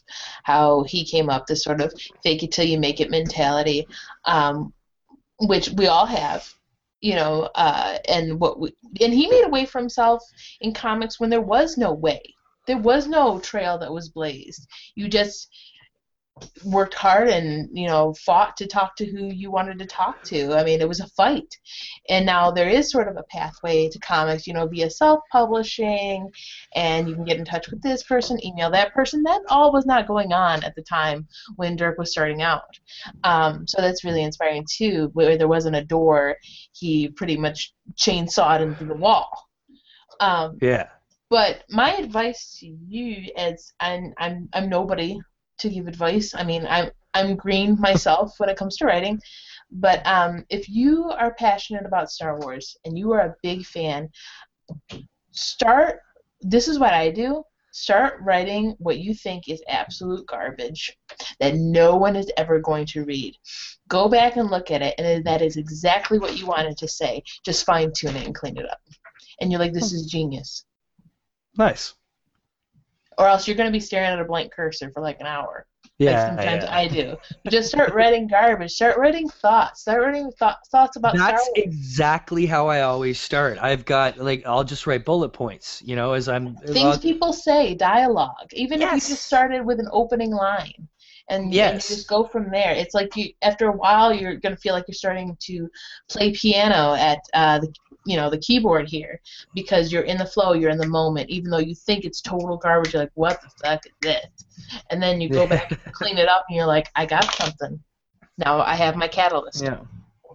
[0.43, 3.87] how he came up this sort of fake it till you make it mentality,
[4.25, 4.73] um,
[5.39, 6.47] which we all have,
[7.01, 10.23] you know, uh, and what we, and he made a way for himself
[10.61, 12.21] in comics when there was no way.
[12.65, 14.67] There was no trail that was blazed.
[14.95, 15.49] You just
[16.63, 20.53] worked hard and you know fought to talk to who you wanted to talk to.
[20.53, 21.55] I mean it was a fight.
[22.09, 26.29] And now there is sort of a pathway to comics you know via self-publishing
[26.75, 29.23] and you can get in touch with this person email that person.
[29.23, 32.61] That all was not going on at the time when dirk was starting out.
[33.23, 36.37] Um, so that's really inspiring too where there wasn't a door.
[36.73, 39.29] He pretty much chainsawed into the wall.
[40.19, 40.87] Um, Yeah.
[41.29, 45.19] but my advice to you is I'm I'm I'm nobody
[45.59, 46.33] to give advice.
[46.35, 49.19] I mean, I'm I'm green myself when it comes to writing,
[49.71, 54.09] but um, if you are passionate about Star Wars and you are a big fan,
[55.31, 55.99] start.
[56.41, 57.43] This is what I do.
[57.71, 60.97] Start writing what you think is absolute garbage
[61.39, 63.35] that no one is ever going to read.
[63.87, 67.23] Go back and look at it, and that is exactly what you wanted to say.
[67.43, 68.79] Just fine tune it and clean it up.
[69.39, 70.65] And you're like, this is genius
[71.57, 71.95] Nice.
[73.17, 75.65] Or else you're going to be staring at a blank cursor for like an hour.
[75.99, 76.11] Yeah.
[76.11, 76.77] like sometimes yeah.
[76.77, 77.17] I do.
[77.43, 78.71] But just start writing garbage.
[78.71, 79.81] Start writing thoughts.
[79.81, 83.57] Start writing th- thoughts about Star That's exactly how I always start.
[83.59, 87.33] I've got like I'll just write bullet points, you know, as I'm Things I'll- people
[87.33, 88.53] say, dialogue.
[88.53, 90.87] Even if you just started with an opening line.
[91.29, 91.89] And, and Yes.
[91.89, 92.73] you just go from there.
[92.73, 95.69] It's like you, after a while, you're gonna feel like you're starting to
[96.09, 97.73] play piano at uh, the,
[98.05, 99.19] you know, the keyboard here
[99.53, 101.29] because you're in the flow, you're in the moment.
[101.29, 104.45] Even though you think it's total garbage, you're like, what the fuck is this?
[104.89, 107.79] And then you go back and clean it up, and you're like, I got something.
[108.37, 109.63] Now I have my catalyst.
[109.63, 109.79] yeah.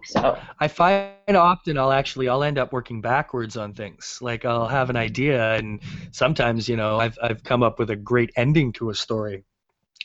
[0.05, 4.19] So I find often I'll actually I'll end up working backwards on things.
[4.21, 5.79] Like I'll have an idea and
[6.11, 9.45] sometimes, you know, I've I've come up with a great ending to a story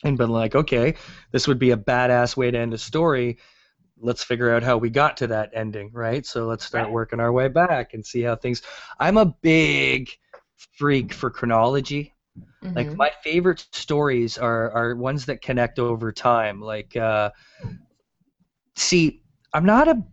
[0.03, 0.95] and been like, okay,
[1.31, 3.37] this would be a badass way to end a story.
[3.99, 6.25] Let's figure out how we got to that ending, right?
[6.25, 6.91] So let's start Right.
[6.91, 8.61] working our way back and see how things
[8.99, 10.09] I'm a big
[10.77, 12.13] freak for chronology.
[12.75, 12.97] Like mhm.
[12.97, 16.61] my favorite stories are are ones that connect over time.
[16.61, 17.31] Like uh
[18.75, 19.21] see,
[19.53, 20.03] I'm not a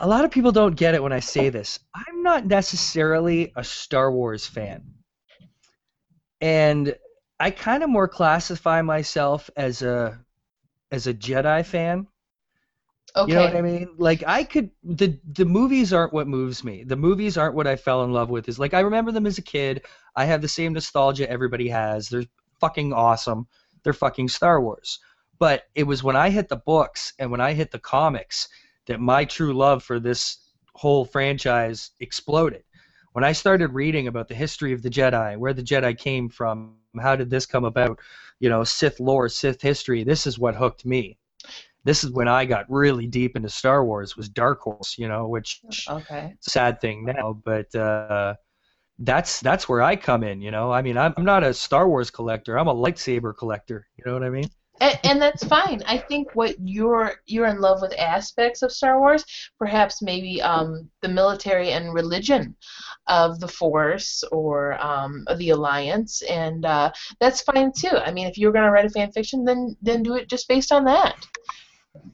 [0.00, 1.78] a lot of people don't get it when I say this.
[1.94, 4.82] I'm not necessarily a Star Wars fan.
[6.40, 6.94] And
[7.40, 10.20] I kind of more classify myself as a
[10.92, 12.06] as a Jedi fan.
[13.16, 13.30] okay.
[13.32, 13.88] You know what I mean?
[13.96, 16.84] Like I could the the movies aren't what moves me.
[16.84, 18.48] The movies aren't what I fell in love with.
[18.48, 19.86] Is like I remember them as a kid.
[20.14, 22.10] I have the same nostalgia everybody has.
[22.10, 22.26] They're
[22.60, 23.48] fucking awesome.
[23.82, 25.00] They're fucking Star Wars.
[25.38, 28.48] But it was when I hit the books and when I hit the comics
[28.86, 30.36] that my true love for this
[30.74, 32.64] whole franchise exploded.
[33.12, 36.76] When I started reading about the history of the Jedi, where the Jedi came from,
[37.00, 37.98] how did this come about,
[38.38, 41.18] you know, Sith lore, Sith history, this is what hooked me
[41.84, 45.28] this is when I got really deep into Star Wars was Dark Horse, you know,
[45.28, 46.36] which Okay.
[46.40, 48.34] sad thing now, but uh,
[48.98, 50.72] that's that's where I come in, you know.
[50.72, 52.58] I mean, I'm, I'm not a Star Wars collector.
[52.58, 53.86] I'm a lightsaber collector.
[53.96, 54.50] You know what I mean?
[54.80, 55.82] And, and that's fine.
[55.86, 59.24] I think what you're you're in love with aspects of Star Wars,
[59.58, 62.56] perhaps maybe um, the military and religion
[63.06, 66.90] of the Force or um, of the Alliance, and uh,
[67.20, 67.90] that's fine too.
[67.94, 70.48] I mean, if you're going to write a fan fiction, then then do it just
[70.48, 71.16] based on that.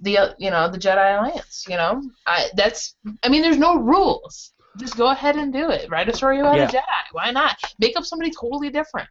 [0.02, 1.64] The uh, you know the Jedi Alliance.
[1.68, 4.52] You know, I that's I mean, there's no rules.
[4.78, 5.88] Just go ahead and do it.
[5.88, 6.68] Write a story about Yeah.
[6.68, 7.02] a Jedi.
[7.12, 7.56] Why not?
[7.78, 9.08] Make up somebody totally different.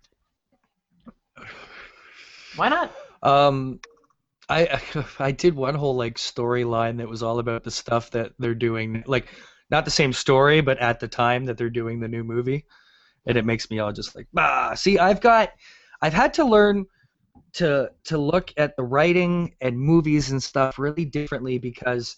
[2.56, 2.94] Why not?
[3.26, 3.80] Um,
[4.50, 4.82] I
[5.20, 9.04] I did one whole like storyline that was all about the stuff that they're doing,
[9.08, 9.28] like
[9.72, 12.66] not the same story, but at the time that they're doing the new movie,
[13.26, 14.76] and it makes me all just like, ah.
[14.76, 15.52] See, I've got,
[16.02, 16.86] I've had to learn
[17.54, 22.18] to to look at the writing and movies and stuff really differently because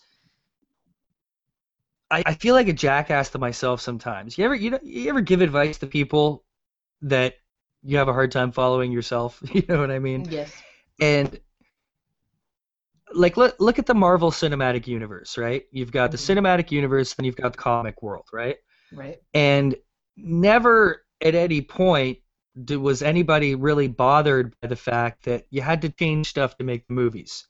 [2.12, 4.38] I, I feel like a jackass to myself sometimes.
[4.38, 6.44] You ever you know you ever give advice to people
[7.02, 7.36] that
[7.84, 9.42] you have a hard time following yourself?
[9.54, 10.28] You know what I mean?
[10.30, 10.52] Yes.
[11.00, 11.40] And
[13.14, 15.64] like look look at the Marvel Cinematic Universe, right?
[15.72, 16.40] You've got the mm-hmm.
[16.40, 18.58] cinematic universe, then you've got the comic world, right?
[18.92, 19.18] Right.
[19.34, 19.76] And
[20.16, 22.20] never at any point
[22.64, 26.64] do, was anybody really bothered by the fact that you had to change stuff to
[26.64, 27.48] make the movies.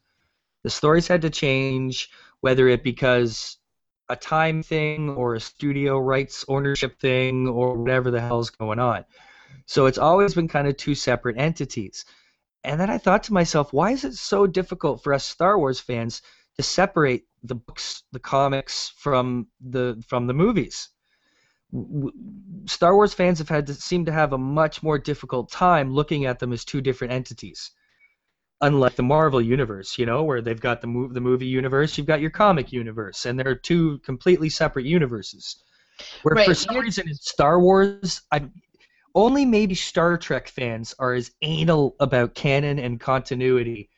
[0.64, 2.10] The stories had to change,
[2.42, 3.58] whether it because
[4.10, 9.06] a time thing or a studio rights ownership thing or whatever the hell's going on.
[9.66, 12.06] So it's always been kind of two separate entities.
[12.64, 15.80] And then I thought to myself, why is it so difficult for us Star Wars
[15.80, 16.22] fans
[16.58, 20.90] to separate the books, the comics from the from the movies?
[22.66, 26.26] Star Wars fans have had to seem to have a much more difficult time looking
[26.26, 27.72] at them as two different entities.
[28.62, 32.08] Unlike the Marvel universe, you know, where they've got the mov- the movie universe, you've
[32.08, 35.58] got your comic universe, and they're two completely separate universes.
[36.24, 38.50] Where Right, for some reason in Star Wars, I
[39.18, 43.90] only maybe Star Trek fans are as anal about canon and continuity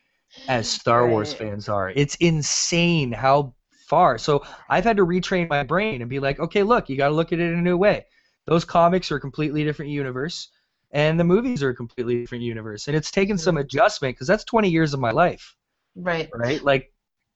[0.47, 1.89] as Star Wars fans are.
[1.89, 3.53] It's insane how
[3.87, 4.17] far.
[4.17, 7.13] So I've had to retrain my brain and be like, okay, look, you got to
[7.13, 8.05] look at it in a new way.
[8.45, 10.51] Those comics are a completely different universe,
[10.91, 12.87] and the movies are a completely different universe.
[12.87, 13.63] And it's taken some mm-hmm.
[13.63, 15.53] adjustment because that's 20 years of my life,
[15.95, 16.29] Right.
[16.33, 16.63] right?
[16.63, 16.93] Like,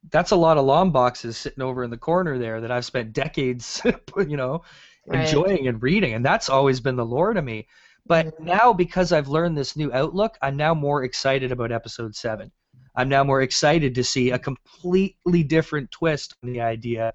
[0.09, 3.11] that's a lot of long boxes sitting over in the corner there that I've spent
[3.11, 3.81] decades,
[4.17, 4.63] you know,
[5.05, 5.25] Right.
[5.25, 7.67] enjoying and reading, and that's always been the lore to me.
[8.05, 12.51] But now, because I've learned this new outlook, I'm now more excited about episode seven.
[12.95, 17.13] I'm now more excited to see a completely different twist on the idea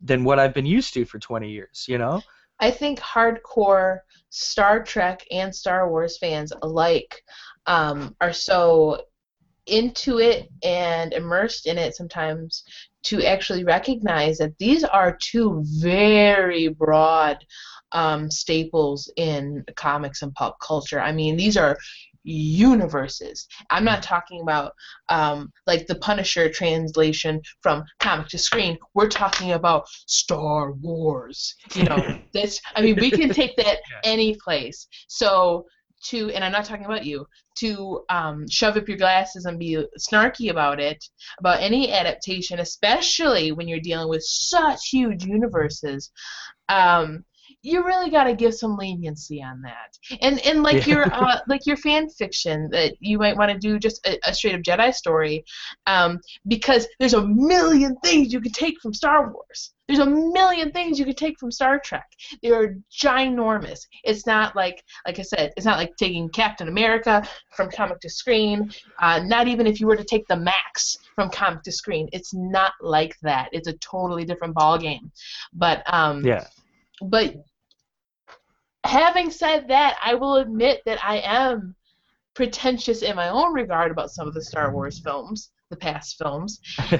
[0.00, 1.86] than what I've been used to for 20 years.
[1.88, 2.22] You know?
[2.60, 7.22] I think hardcore Star Trek and Star Wars fans alike
[7.66, 9.02] um, are so
[9.66, 12.62] into it and immersed in it sometimes
[13.06, 17.38] to actually recognize that these are two very broad
[17.92, 21.00] um, staples in comics and pop culture.
[21.00, 21.78] I mean, these are
[22.24, 23.46] universes.
[23.70, 24.72] I'm not talking about
[25.08, 28.76] um, like the Punisher translation from comic to screen.
[28.94, 31.54] We're talking about Star Wars.
[31.74, 32.60] You know, this.
[32.74, 34.88] I mean, we can take that any place.
[35.06, 35.66] So
[36.10, 37.26] to, and I'm not talking about you,
[37.58, 41.04] to um, shove up your glasses and be snarky about it,
[41.38, 46.10] about any adaptation, especially when you're dealing with such huge universes.
[46.68, 47.24] Um,
[47.66, 49.98] you really got to give some leniency on that.
[50.20, 50.94] And and like Yeah.
[50.94, 54.32] your uh, like your fan fiction that you might want to do just a, a
[54.32, 55.44] straight up Jedi story,
[55.86, 59.72] um, because there's a million things you can take from Star Wars.
[59.88, 62.06] There's a million things you can take from Star Trek.
[62.42, 63.80] They are ginormous.
[64.04, 67.26] It's not like like I said, it's not like taking Captain America
[67.56, 68.72] from comic to screen.
[69.00, 72.08] Uh, not even if you were to take the Max from comic to screen.
[72.12, 73.48] It's not like that.
[73.52, 75.10] It's a totally different ball game.
[75.52, 76.46] But um, Yeah.
[77.00, 77.34] but
[78.86, 81.74] having said that, I will admit that I am
[82.34, 86.60] pretentious in my own regard about some of the Star Wars films, the past films.
[86.90, 86.98] you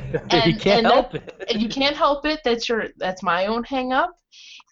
[0.57, 1.57] can't and help that- it.
[1.61, 2.41] You can't help it.
[2.45, 4.11] That's your that's my own hang up.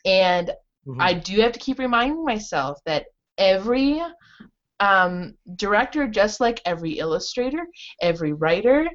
[0.05, 0.51] And
[0.87, 0.97] Mhm.
[1.01, 3.07] I do have to keep reminding myself that
[3.39, 4.03] every
[4.81, 7.67] um, director, just like every illustrator,
[8.03, 8.89] every writer,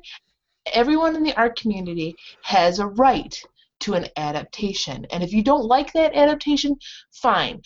[0.73, 3.35] everyone in the art community has a right
[3.79, 5.05] to an adaptation.
[5.11, 6.75] And if you don't like that adaptation,
[7.13, 7.61] fine.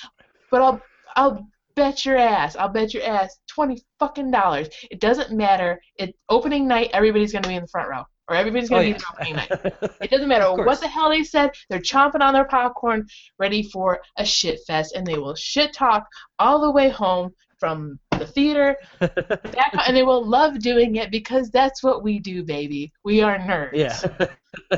[0.53, 0.81] But I'll
[1.15, 4.67] I'll bet your ass, I'll bet your ass twenty fucking dollars.
[4.91, 5.81] It doesn't matter.
[5.97, 8.03] It opening night, everybody's gonna be in the front row.
[8.29, 8.95] Or everybody's gonna Oh, be yeah.
[8.95, 9.91] in the opening night.
[10.03, 11.49] It doesn't matter what the hell they said.
[11.71, 13.07] They're chomping on their popcorn,
[13.39, 16.05] ready for a shit fest, and they will shit talk
[16.37, 21.49] all the way home from the theater back, and they will love doing it because
[21.49, 22.93] that's what we do, baby.
[23.03, 23.71] We are nerds.
[23.73, 24.27] Yeah.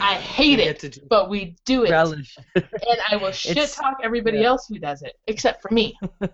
[0.00, 2.36] I hate it, to but we do it, Relish.
[2.54, 2.66] and
[3.10, 4.48] I will shit talk everybody yeah.
[4.48, 5.98] else who does it, except for me.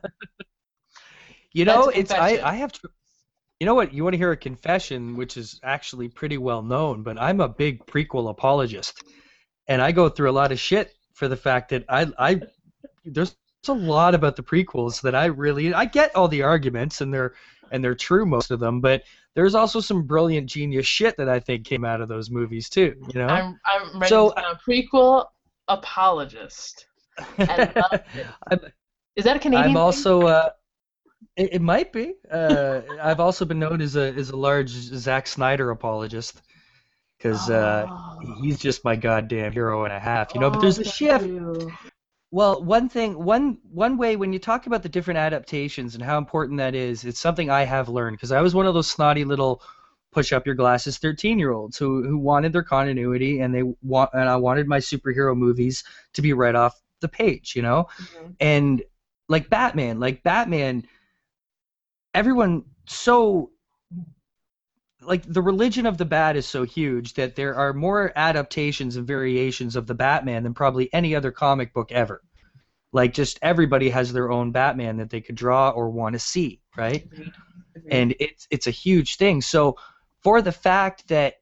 [1.53, 2.39] You know, it's I.
[2.45, 2.87] I have tr-
[3.59, 7.03] you know what you want to hear a confession which is actually pretty well known,
[7.03, 9.03] but I'm a big prequel apologist.
[9.67, 12.41] And I go through a lot of shit for the fact that I I
[13.05, 17.13] there's a lot about the prequels that I really I get all the arguments and
[17.13, 17.35] they're
[17.73, 19.03] and they're true most of them, but
[19.35, 22.95] there's also some brilliant genius shit that I think came out of those movies too,
[23.13, 23.27] you know?
[23.29, 25.27] I'm I'm ready So- a prequel
[25.69, 26.87] apologist.
[29.17, 29.71] Is that a Canadian?
[29.71, 30.51] I'm also uh,
[31.37, 32.15] it, it might be.
[32.31, 36.41] Uh, I've also been known as a as a large Zack Snyder apologist
[37.19, 37.87] because uh,
[38.41, 40.51] he's just my goddamn hero and a half, you know.
[40.51, 41.27] But there's a Oh, shift.
[41.27, 41.73] you.
[42.31, 46.19] Well, one thing, one one way when you talk about the different adaptations and how
[46.19, 49.25] important that is, it's something I have learned because I was one of those snotty
[49.25, 49.63] little
[50.13, 54.11] push up your glasses 13 year olds who who wanted their continuity and they want
[54.13, 57.87] and I wanted my superhero movies to be right off the page, you know?
[57.99, 58.37] Mhm.
[58.41, 58.83] And
[59.29, 60.85] like Batman, like Batman
[62.15, 63.51] everyone so
[65.03, 69.07] like the religion of the bat is so huge that there are more adaptations and
[69.07, 72.23] variations of the Batman than probably any other comic book ever.
[72.93, 76.61] Like just everybody has their own Batman that they could draw or want to see,
[76.77, 77.05] right?
[77.05, 77.33] Agreed.
[77.77, 77.93] Agreed.
[77.93, 79.41] and it's it's a huge thing.
[79.41, 79.77] So
[80.21, 81.35] for the fact that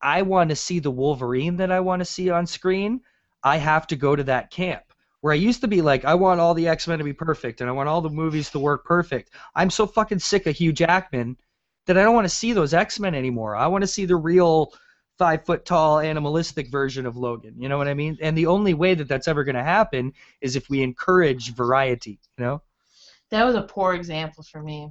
[0.00, 3.00] I want to see the Wolverine that I want to see on screen,
[3.42, 4.82] I have to go to that camp.
[5.20, 7.60] Where I used to be like, I want all the X Men to be perfect
[7.60, 9.30] and I want all the movies to work perfect.
[9.54, 11.36] I'm so fucking sick of Hugh Jackman
[11.86, 13.56] that I don't want to see those X Men anymore.
[13.56, 14.72] I want to see the real
[15.18, 17.54] five foot tall animalistic version of Logan.
[17.58, 18.18] You know what I mean?
[18.20, 22.18] And the only way that that's ever going to happen is if we encourage variety.
[22.38, 22.62] You know?
[23.30, 24.90] That was a poor example for me.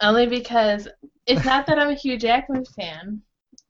[0.00, 0.88] Only because
[1.26, 3.22] it's not that I'm a Hugh Jackman fan.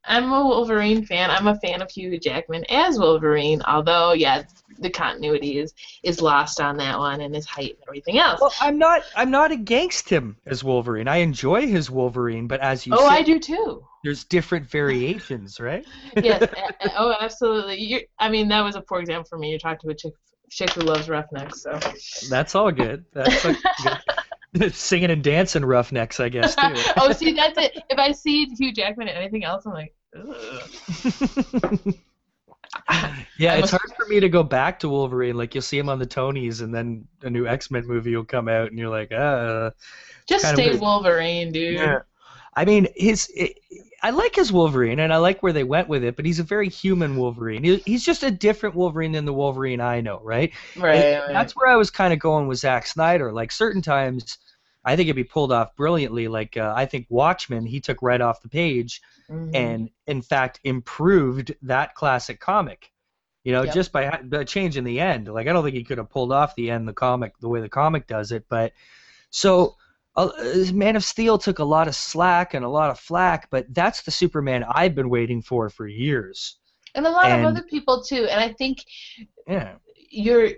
[0.07, 1.31] I'm a Wolverine fan.
[1.31, 4.45] I'm a fan of Hugh Jackman as Wolverine, although yeah,
[4.79, 8.41] the continuity is is lost on that one and his height and everything else.
[8.41, 9.03] Well, I'm not.
[9.15, 11.09] I'm not against him as Wolverine.
[11.09, 13.85] I enjoy his Wolverine, but as you oh, said, I do too.
[14.05, 15.85] there's different variations, right?
[16.23, 16.43] Yes.
[16.43, 17.81] a- oh, absolutely.
[17.81, 19.51] you I mean, that was a poor example for me.
[19.51, 20.13] You're talking to a chick,
[20.51, 21.79] chick who loves Roughnecks, so.
[22.31, 23.05] That's all good.
[23.13, 23.99] That's like good.
[24.73, 26.75] singing and dancing Roughnecks, I guess too.
[26.97, 27.83] oh, see, that's it.
[27.91, 30.25] If I see Hugh Jackman and anything else, I'm like, ugh.
[33.39, 35.37] yeah, I it's must- hard for me to go back to Wolverine.
[35.37, 38.25] Like you'll see him on the Tonys, and then a new X Men movie will
[38.25, 39.71] come out, and you're like, uh.
[40.27, 40.81] Just Kinda stay weird.
[40.81, 41.75] Wolverine, dude.
[41.75, 42.01] Yeah.
[42.55, 43.31] I mean, his.
[44.03, 46.45] I like his Wolverine, and I like where they went with it, but he's a
[46.45, 47.65] very human Wolverine.
[47.65, 50.53] He, he's just a different Wolverine than the Wolverine I know, right?
[50.77, 51.29] Right, right.
[51.29, 53.33] That's where I was kind of going with Zack Snyder.
[53.33, 54.39] Like certain times,
[54.87, 56.29] I think it'd be pulled off brilliantly.
[56.29, 59.51] Like uh, I think Watchmen, he took right off the page, Mhm.
[59.55, 62.93] and in fact improved that classic comic.
[63.45, 63.75] You know, Yep.
[63.75, 65.29] just by, ha- changing the end.
[65.29, 67.61] Like I don't think he could have pulled off the end the comic the way
[67.61, 68.45] the comic does it.
[68.49, 68.73] But
[69.31, 69.75] so
[70.17, 70.31] uh,
[70.73, 74.03] Man of Steel took a lot of slack and a lot of flack, but that's
[74.03, 76.57] the Superman I've been waiting for for years.
[76.95, 78.25] and a lot and- of other people too.
[78.31, 78.85] And I think
[79.47, 79.75] Yeah.
[80.11, 80.53] you're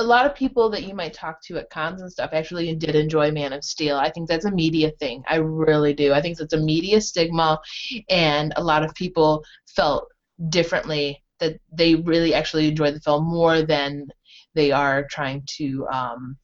[0.00, 2.96] a lot of people that you might talk to at cons and stuff actually did
[2.96, 3.96] enjoy Man of Steel.
[3.96, 5.22] I think that's a media thing.
[5.28, 6.12] I really do.
[6.12, 7.60] I think that's a media stigma,
[8.08, 10.08] and a lot of people felt
[10.48, 14.08] differently that they really actually enjoyed the film more than
[14.54, 16.36] they are trying to um,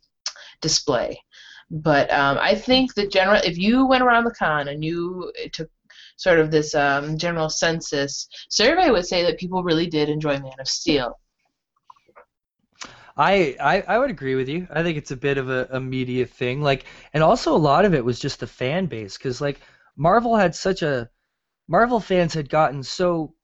[0.61, 1.19] display.
[1.71, 5.71] But um, I think the general, if you went around the con and you took
[6.17, 10.61] sort of this um, general census survey, would say that people really did enjoy Man
[10.61, 11.19] of Steel.
[13.17, 14.67] I, I I would agree with you.
[14.71, 16.61] I think it's a bit of a, a media thing.
[16.63, 19.61] Like, and also a lot of it was just the fan base, because like
[19.97, 21.09] Marvel had such a
[21.69, 23.35] Marvel fans had gotten so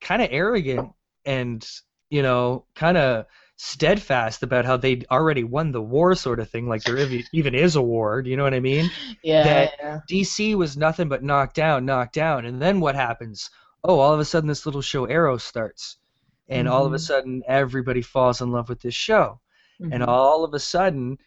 [0.00, 0.92] kind of arrogant
[1.26, 1.66] and
[2.10, 3.26] you know kind of
[3.56, 6.68] steadfast about how they'd already won the war, sort of thing.
[6.68, 6.98] Like there
[7.32, 8.22] even is a war.
[8.22, 8.92] Do you know what I mean?
[9.22, 10.00] Yeah, That yeah.
[10.08, 13.50] DC was nothing but knocked down, knocked down, and then what happens?
[13.84, 15.98] Oh, all of a sudden this little show Arrow starts,
[16.48, 17.00] and all of a Mhm.
[17.06, 19.40] sudden everybody falls in love with this show,
[19.80, 20.08] and Mhm.
[20.08, 21.18] all of a sudden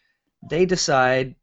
[0.50, 1.36] they decide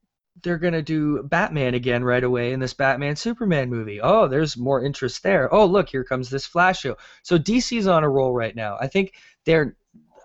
[0.43, 4.01] they're gonna do Batman again right away in this Batman Superman movie.
[4.01, 5.53] Oh, there's more interest there.
[5.53, 6.97] Oh, look, here comes this Flash show.
[7.23, 8.79] So DC's on a roll right now.
[8.81, 9.15] I think
[9.45, 9.77] they're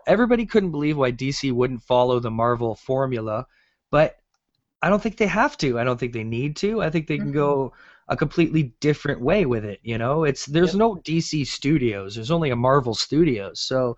[0.07, 3.45] everybody couldn't believe why DC wouldn't follow the Marvel formula,
[3.91, 4.15] but
[4.81, 5.77] I don't think they have to.
[5.77, 6.81] I don't think they need to.
[6.81, 7.73] I think they can go
[8.09, 9.79] a completely different way with it.
[9.83, 12.15] You know, it's there's no DC studios.
[12.15, 13.59] There's only a Marvel Studios.
[13.61, 13.97] So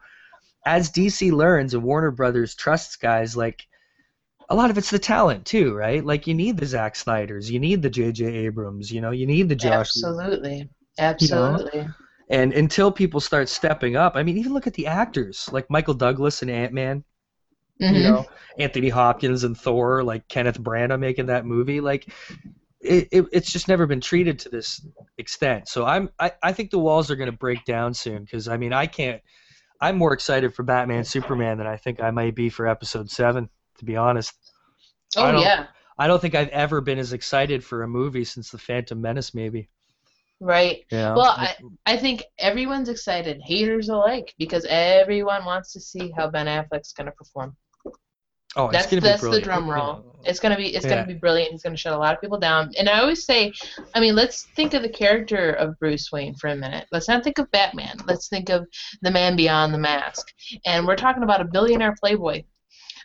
[0.66, 3.68] as DC learns and Warner Brothers trusts guys like
[4.50, 6.04] a lot of it's the talent too, right?
[6.06, 8.26] Like you need the Zack Snyders, you need the J.J.
[8.26, 9.92] Abrams, you know, you need the Josh.
[9.92, 10.70] Absolutely.
[10.98, 11.88] Absolutely.
[12.30, 15.94] And until people start stepping up, I mean, even look at the actors like Michael
[15.96, 17.04] Douglas and Ant Man.
[17.90, 18.04] You Mhm.
[18.04, 18.26] know,
[18.60, 22.12] Anthony Hopkins and Thor, like Kenneth Branagh making that movie, like
[22.82, 24.86] it, it, it's just never been treated to this
[25.18, 25.68] extent.
[25.68, 28.58] So I'm I, I think the walls are going to break down soon because I
[28.58, 29.22] mean I can't.
[29.82, 33.50] I'm more excited for Batman Superman than I think I might be for Episode Seven,
[33.78, 34.34] to be honest.
[35.16, 35.66] Oh, I Oh don't- yeah.
[35.98, 39.34] I don't think I've ever been as excited for a movie since The Phantom Menace,
[39.34, 39.68] maybe.
[40.40, 40.86] Right.
[40.90, 41.14] Yeah.
[41.14, 41.56] Well, I,
[41.86, 47.08] I think everyone's excited, haters alike, because everyone wants to see how Ben Affleck's going
[47.08, 47.58] to perform.
[48.56, 50.06] Oh, it's that's that's the drum roll.
[50.26, 50.96] It's gonna be it's Yeah.
[50.96, 51.52] gonna be brilliant.
[51.52, 52.72] He's gonna shut a lot of people down.
[52.78, 53.54] And I always say,
[53.96, 56.88] I mean, let's think of the character of Bruce Wayne for a minute.
[56.92, 57.98] Let's not think of Batman.
[58.06, 58.68] Let's think of
[59.02, 60.28] the man beyond the mask.
[60.66, 62.44] And we're talking about a billionaire playboy.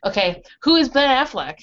[0.05, 1.59] Okay, who is Ben Affleck?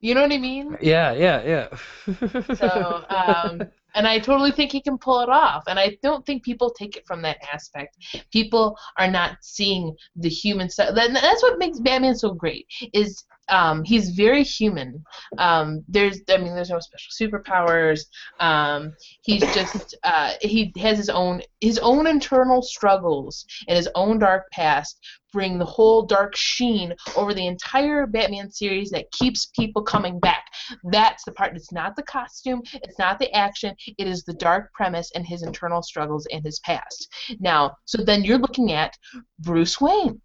[0.00, 0.76] You know what I mean?
[0.80, 2.44] Yeah, yeah, yeah.
[2.54, 3.62] So, um,
[3.94, 5.64] and I totally think he can pull it off.
[5.66, 7.96] And I don't think people take it from that aspect.
[8.32, 10.94] People are not seeing the human side.
[10.94, 12.66] That's what makes Batman so great.
[12.92, 15.02] Is um, he's very human.
[15.38, 18.02] Um, there's, I mean, there's no special superpowers.
[18.38, 24.18] Um, he's just, uh, he has his own, his own internal struggles and his own
[24.18, 24.98] dark past
[25.32, 30.44] bring the whole dark sheen over the entire Batman series that keeps people coming back.
[30.90, 31.56] That's the part.
[31.56, 32.62] It's not the costume.
[32.72, 33.74] It's not the action.
[33.98, 37.08] It is the dark premise and his internal struggles and his past.
[37.38, 38.96] Now, so then you're looking at
[39.38, 40.20] Bruce Wayne.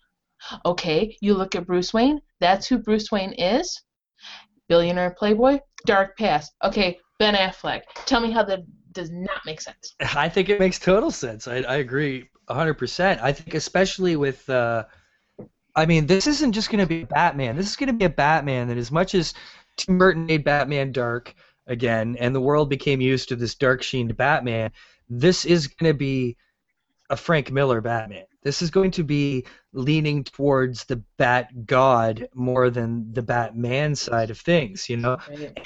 [0.65, 2.21] Okay, you look at Bruce Wayne.
[2.39, 3.81] That's who Bruce Wayne is.
[4.67, 6.53] Billionaire playboy, dark past.
[6.63, 7.81] Okay, Ben Affleck.
[8.05, 9.95] Tell me how that does not make sense.
[10.15, 11.47] I think it makes total sense.
[11.47, 13.21] I, I agree 100%.
[13.21, 14.85] I think especially with uh
[15.77, 17.57] I mean, this isn't just going to be Batman.
[17.57, 19.33] This is going to be a Batman that as much as
[19.75, 21.35] Tim Burton made Batman dark
[21.67, 24.71] again and the world became used to this dark sheened Batman,
[25.09, 26.37] this is going to be
[27.09, 28.23] a Frank Miller Batman.
[28.45, 29.43] This is going to be
[29.73, 35.17] leaning towards the Bat God more than the Batman side of things, you know.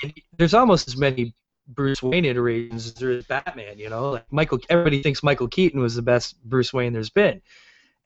[0.02, 1.36] And there's almost as many
[1.68, 4.12] Bruce Wayne iterations as there is Batman, you know.
[4.12, 7.42] Like Michael, everybody thinks Michael Keaton was the best Bruce Wayne there's been,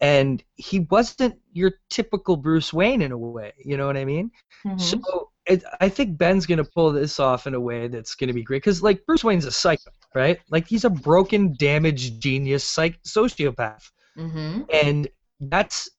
[0.01, 3.53] and he wasn't your typical Bruce Wayne in a way.
[3.63, 4.31] You know what I mean?
[4.65, 4.81] Mhm.
[4.81, 8.43] So it, I think Ben's gonna pull this off in a way that's gonna be
[8.43, 10.39] great because like Bruce Wayne's a psycho, right?
[10.49, 14.61] Like he's a broken, damaged genius, psych sociopath, Mm-hmm.
[14.71, 15.07] and
[15.39, 15.89] that's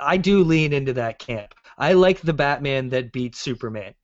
[0.00, 1.54] I do lean into that camp.
[1.78, 3.94] I like the Batman that beats Superman.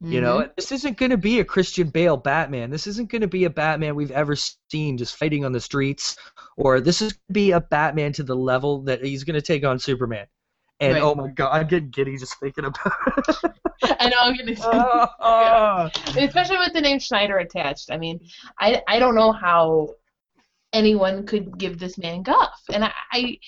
[0.00, 2.68] You know, this isn't going to be a Christian Bale Batman.
[2.68, 6.16] This isn't going to be a Batman we've ever seen just fighting on the streets,
[6.58, 9.40] or this is going to be a Batman to the level that he's going to
[9.40, 10.26] take on Superman.
[10.80, 11.02] And Right.
[11.02, 13.52] oh my god, I'm getting giddy just thinking about it.
[14.00, 15.90] I know I'm gonna say, Ah.
[16.18, 17.90] especially with the name Schneider attached.
[17.90, 18.20] I mean,
[18.58, 19.90] I I don't know how
[20.74, 23.38] anyone could give this man guff, and I I,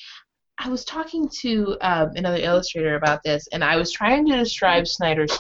[0.59, 4.87] I was talking to um, another illustrator about this, and I was trying to describe
[4.87, 5.39] Snyder's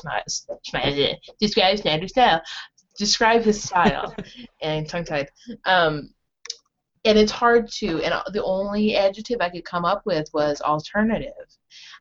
[0.64, 2.42] Schneider, describe Snyder's style,
[2.98, 4.14] describe his style,
[4.62, 5.30] and tongue tied.
[5.64, 6.10] Um,
[7.06, 11.32] and it's hard to, and the only adjective I could come up with was alternative.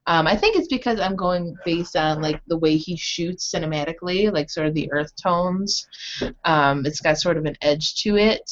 [0.07, 4.31] Um, I think it's because I'm going based on like the way he shoots cinematically,
[4.33, 5.87] like sort of the earth tones.
[6.43, 8.49] Um, it's got sort of an edge to it.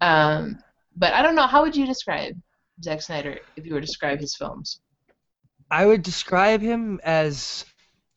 [0.00, 0.58] Um,
[0.96, 1.46] but I don't know.
[1.46, 2.34] How would you describe
[2.82, 4.80] Zack Snyder if you were to describe his films?
[5.72, 7.64] I would describe him as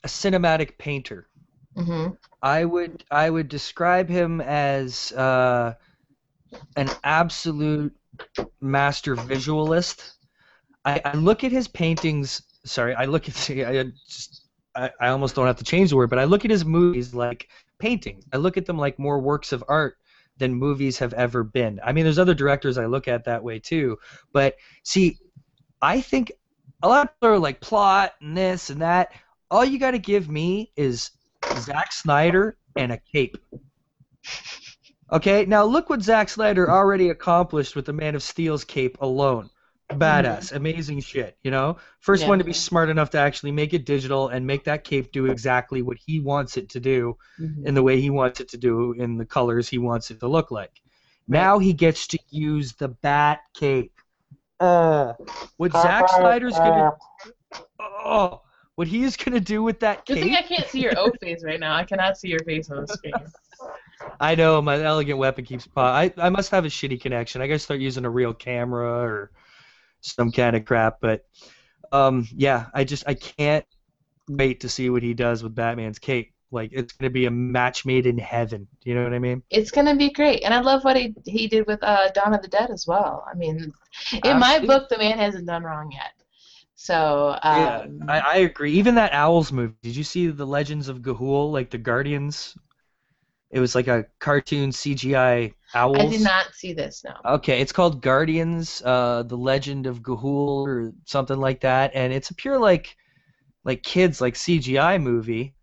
[0.04, 1.28] a cinematic painter.
[1.76, 5.74] hmm I would I would describe him as uh,
[6.76, 7.94] an absolute
[8.62, 10.14] master visualist.
[10.86, 12.44] I, I look at his paintings.
[12.66, 16.10] Sorry, I look at I just I, I almost don't have to change the word,
[16.10, 18.24] but I look at his movies like painting.
[18.34, 19.98] I look at them like more works of art
[20.38, 21.80] than movies have ever been.
[21.84, 23.98] I mean, there's other directors I look at that way too,
[24.32, 25.18] but see,
[25.82, 26.32] I think
[26.82, 29.14] a lot of people are like plot and this and that.
[29.52, 31.12] All you got to give me is
[31.58, 33.38] Zack Snyder and a cape.
[35.12, 39.50] Okay, now look what Zack Snyder already accomplished with the Man of Steel's cape alone.
[39.90, 40.02] Mm-hmm.
[40.02, 41.78] Badass, amazing shit, you know?
[42.00, 42.30] First Yeah.
[42.30, 45.26] one to be smart enough to actually make it digital and make that cape do
[45.26, 47.68] exactly what he wants it to do Mhm.
[47.68, 50.28] in the way he wants it to do in the colors he wants it to
[50.28, 50.82] look like.
[51.28, 53.94] Now he gets to use the bat cape.
[54.60, 55.16] Oh,
[55.58, 56.92] what Zack uh, Snyder's gonna
[57.80, 57.84] uh.
[58.06, 58.42] oh,
[58.76, 61.44] what he is gonna do with that Good thing I can't see your O face
[61.44, 61.76] right now.
[61.76, 63.14] I cannot see your face on the screen.
[64.20, 65.94] I know my elegant weapon keeps pop.
[65.94, 67.42] I I must have a shitty connection.
[67.42, 69.32] I gotta start using a real camera or
[70.04, 70.98] some kind of crap.
[71.02, 71.26] But
[71.92, 73.66] um, yeah, I just I can't
[74.30, 76.34] wait to see what he does with Batman's cape.
[76.52, 78.68] Like it's gonna be a match made in heaven.
[78.82, 79.42] Do you know what I mean?
[79.50, 82.44] It's gonna be great, and I love what he he did with uh, Dawn of
[82.44, 83.26] the Dead as well.
[83.30, 83.74] I mean,
[84.24, 86.12] in my book, the man hasn't done wrong yet.
[86.76, 88.74] So um, yeah, I, I agree.
[88.74, 89.74] Even that Owls movie.
[89.82, 92.56] Did you see the Legends of Ga'Hoole, like the Guardians?
[93.50, 95.98] It was like a cartoon CGI owls.
[96.00, 97.04] I did not see this.
[97.04, 97.16] No.
[97.36, 102.30] Okay, it's called Guardians, uh, the Legend of Ga'Hoole, or something like that, and it's
[102.30, 102.96] a pure like,
[103.64, 105.54] like kids like CGI movie,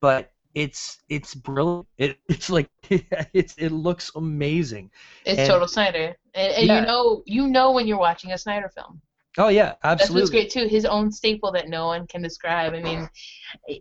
[0.00, 1.86] but it's it's brilliant.
[1.98, 2.68] It, it's like
[3.32, 4.90] it's it looks amazing.
[5.24, 6.80] It's And- total Snyder, and, and Yeah.
[6.80, 9.00] you know you know when you're watching a Snyder film.
[9.40, 9.94] Oh yeah, absolutely.
[9.94, 10.68] That's what's great too.
[10.68, 12.74] His own staple that no one can describe.
[12.74, 13.08] I mean,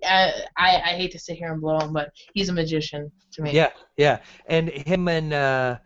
[0.05, 3.41] I I, I hate to sit here and blow him, but he's a magician to
[3.41, 3.51] me.
[3.51, 5.77] Yeah, yeah, and him and uh,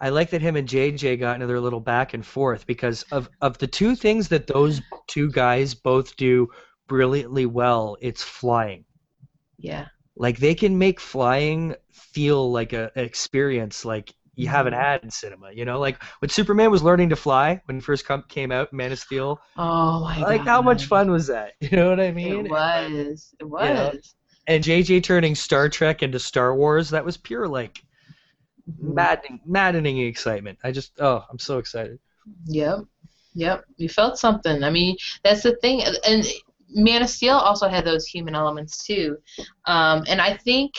[0.00, 3.56] I like that him and JJ got another little back and forth because of of
[3.58, 6.48] the two things that those two guys both do
[6.88, 7.96] brilliantly well.
[8.00, 8.84] It's flying.
[9.58, 9.86] Yeah.
[10.16, 15.10] like they can make flying feel like a, an experience like you haven't had in
[15.10, 15.50] cinema.
[15.52, 18.72] You know, like when Superman was learning to fly when he first come, came out,
[18.72, 19.40] Man of Steel.
[19.56, 20.28] Oh my god.
[20.28, 20.46] Like god.
[20.48, 21.52] how much fun was that?
[21.60, 22.46] You know what I mean?
[22.46, 23.34] It was.
[23.40, 23.68] It was.
[23.68, 23.92] You know,
[24.46, 27.82] and JJ turning Star Trek into Star Wars, that was pure like
[28.68, 28.94] Mm-hmm.
[28.94, 30.58] maddening, maddening excitement.
[30.62, 31.98] I just, oh, I'm so excited.
[32.46, 32.80] Yep.
[33.34, 33.64] Yep.
[33.76, 34.62] You felt something.
[34.62, 35.82] I mean, that's the thing.
[36.06, 36.24] And
[36.68, 39.16] Man of Steel also had those human elements too.
[39.66, 40.74] Um, and I think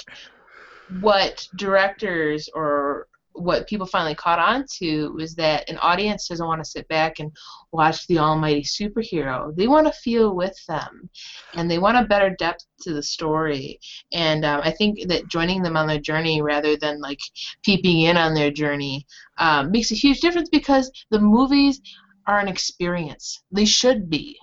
[0.99, 6.63] what directors or what people finally caught on to was that an audience doesn't want
[6.63, 7.31] to sit back and
[7.71, 9.55] watch the almighty superhero.
[9.55, 11.09] They want to feel with them,
[11.53, 13.79] and they want a better depth to the story.
[14.11, 17.19] And um, I think that joining them on their journey rather than like
[17.63, 19.05] peeping in on their journey
[19.37, 21.81] um, makes a huge difference because the movies
[22.27, 23.41] are an experience.
[23.51, 24.37] They should be.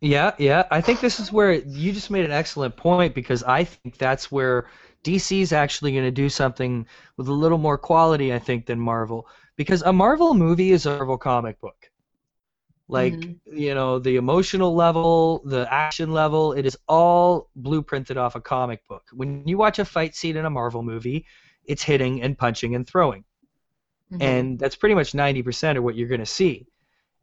[0.00, 0.64] Yeah, yeah.
[0.70, 4.32] I think this is where you just made an excellent point because I think that's
[4.32, 4.66] where
[5.04, 6.86] DC is actually going to do something
[7.16, 9.26] with a little more quality, I think, than Marvel.
[9.56, 11.90] Because a Marvel movie is a Marvel comic book.
[12.88, 13.56] Like, mm-hmm.
[13.56, 18.86] you know, the emotional level, the action level, it is all blueprinted off a comic
[18.88, 19.04] book.
[19.12, 21.24] When you watch a fight scene in a Marvel movie,
[21.64, 23.24] it's hitting and punching and throwing.
[24.12, 24.22] Mm-hmm.
[24.22, 26.66] And that's pretty much 90% of what you're going to see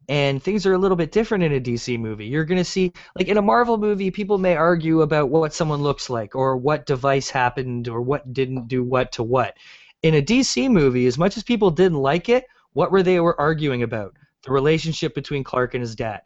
[0.08, 2.26] and things are a little bit different in a DC movie.
[2.26, 5.82] You're going to see, like in a Marvel movie, people may argue about what someone
[5.82, 9.56] looks like, or what device happened, or what didn't do what to what.
[10.02, 13.38] In a DC movie, as much as people didn't like it, what were they were
[13.40, 14.14] arguing about?
[14.44, 16.22] The relationship between Clark and his dad,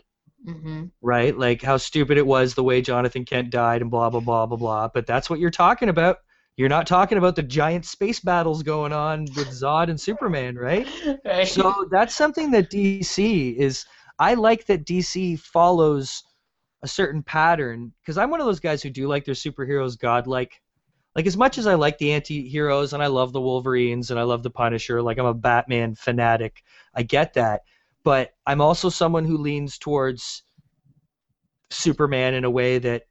[0.46, 0.86] Mm-hmm.
[1.00, 1.36] right?
[1.36, 4.56] Like how stupid it was the way Jonathan Kent died, and blah blah blah blah
[4.56, 4.88] blah.
[4.88, 6.18] But that's what you're talking about.
[6.56, 10.86] You're not talking about the giant space battles going on with Zod and Superman, right?
[11.24, 11.48] Right.
[11.48, 13.86] So that's something that DC is.
[14.18, 16.22] I like that DC follows
[16.82, 20.60] a certain pattern because I'm one of those guys who do like their superheroes godlike.
[21.16, 24.22] Like as much as I like the anti-heroes and I love the Wolverines and I
[24.22, 26.62] love the Punisher, like I'm a Batman fanatic.
[26.94, 27.62] I get that,
[28.04, 30.42] but I'm also someone who leans towards
[31.70, 33.04] Superman in a way that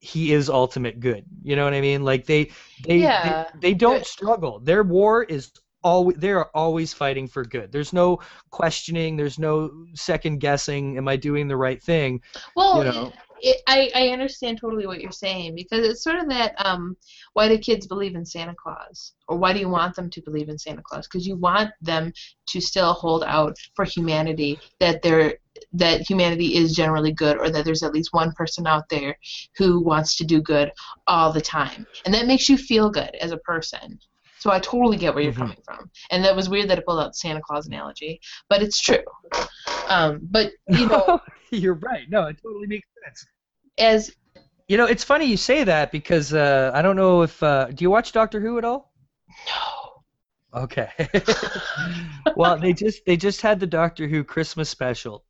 [0.00, 1.24] he is ultimate good.
[1.42, 2.04] You know what I mean?
[2.04, 2.50] Like they
[2.84, 3.46] they Yeah.
[3.54, 4.60] they, they don't struggle.
[4.60, 7.72] Their war is always they are always fighting for good.
[7.72, 8.20] There's no
[8.50, 12.20] questioning, there's no second guessing am I doing the right thing?
[12.54, 13.12] Well, you know.
[13.40, 16.96] it, I, I understand totally what you're saying because it's sort of that um,
[17.34, 19.12] why do kids believe in Santa Claus?
[19.28, 21.06] Or why do you want them to believe in Santa Claus?
[21.06, 22.12] Because you want them
[22.48, 25.38] to still hold out for humanity, that they're
[25.72, 29.16] that humanity is generally good or that there's at least one person out there
[29.56, 30.72] who wants to do good
[31.06, 31.86] all the time.
[32.04, 33.98] And that makes you feel good as a person.
[34.38, 35.90] So I totally get where you're coming from.
[36.10, 39.02] And that was weird that it pulled out the Santa Claus analogy, but it's true.
[39.88, 42.08] Um, but you know, You're right.
[42.08, 43.26] No, it totally makes sense.
[43.78, 44.14] as
[44.68, 47.84] You know, it's funny you say that because uh, I don't know if uh, do
[47.84, 48.92] you watch Doctor Who at all?
[49.46, 50.62] No.
[50.62, 50.90] Okay.
[52.36, 55.24] well, they just they just had the Doctor Who Christmas special,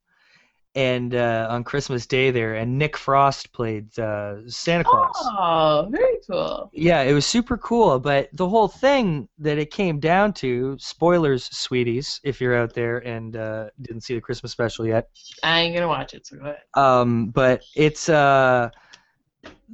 [0.76, 5.14] and uh, on Christmas Day there, and Nick Frost played uh, Santa Claus.
[5.18, 6.70] Oh, very cool.
[6.74, 11.44] Yeah, it was super cool, but the whole thing that it came down to, spoilers,
[11.44, 15.08] sweeties, if you're out there and uh, didn't see the Christmas special yet,
[15.42, 16.58] I ain't gonna watch it, so go ahead.
[16.74, 18.68] um, but it's uh,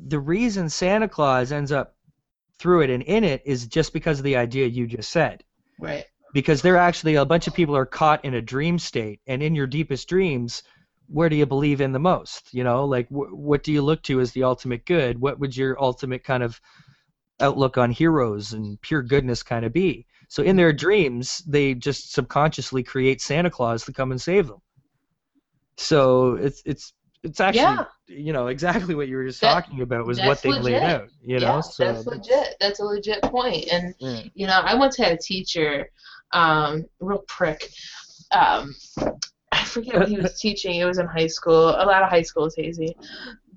[0.06, 1.96] the reason Santa Claus ends up
[2.60, 5.42] through it and in it is just because of the idea you just said.
[5.80, 6.04] Right.
[6.32, 9.56] Because they're actually a bunch of people are caught in a dream state, and in
[9.56, 10.62] your deepest dreams,
[11.12, 12.52] where do you believe in the most?
[12.52, 15.20] You know, like wh- what do you look to as the ultimate good?
[15.20, 16.60] What would your ultimate kind of
[17.40, 20.06] outlook on heroes and pure goodness kind of be?
[20.28, 24.60] So in their dreams, they just subconsciously create Santa Claus to come and save them.
[25.76, 26.92] So it's it's
[27.22, 27.84] it's actually Yeah.
[28.08, 31.08] you know exactly what you were just That- talking about was what they laid out.
[31.22, 32.56] You know, yeah, so that's legit.
[32.60, 33.20] That's a legit.
[33.24, 34.22] And Yeah.
[34.34, 35.90] you know, I once had a teacher,
[36.32, 37.70] um, real prick.
[38.34, 38.74] Um,
[39.62, 40.76] I forget what he was teaching.
[40.76, 41.68] It was in high school.
[41.70, 42.96] A lot of high schools, hazy.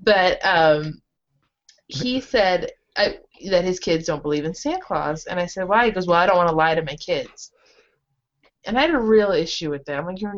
[0.03, 1.01] But um,
[1.87, 3.17] he said I,
[3.49, 6.17] that his kids don't believe in Santa Claus, and I said, "Why?" He goes, "Well,
[6.17, 7.51] I don't want to lie to my kids."
[8.65, 9.97] And I had a real issue with that.
[9.97, 10.35] I'm like, "You're,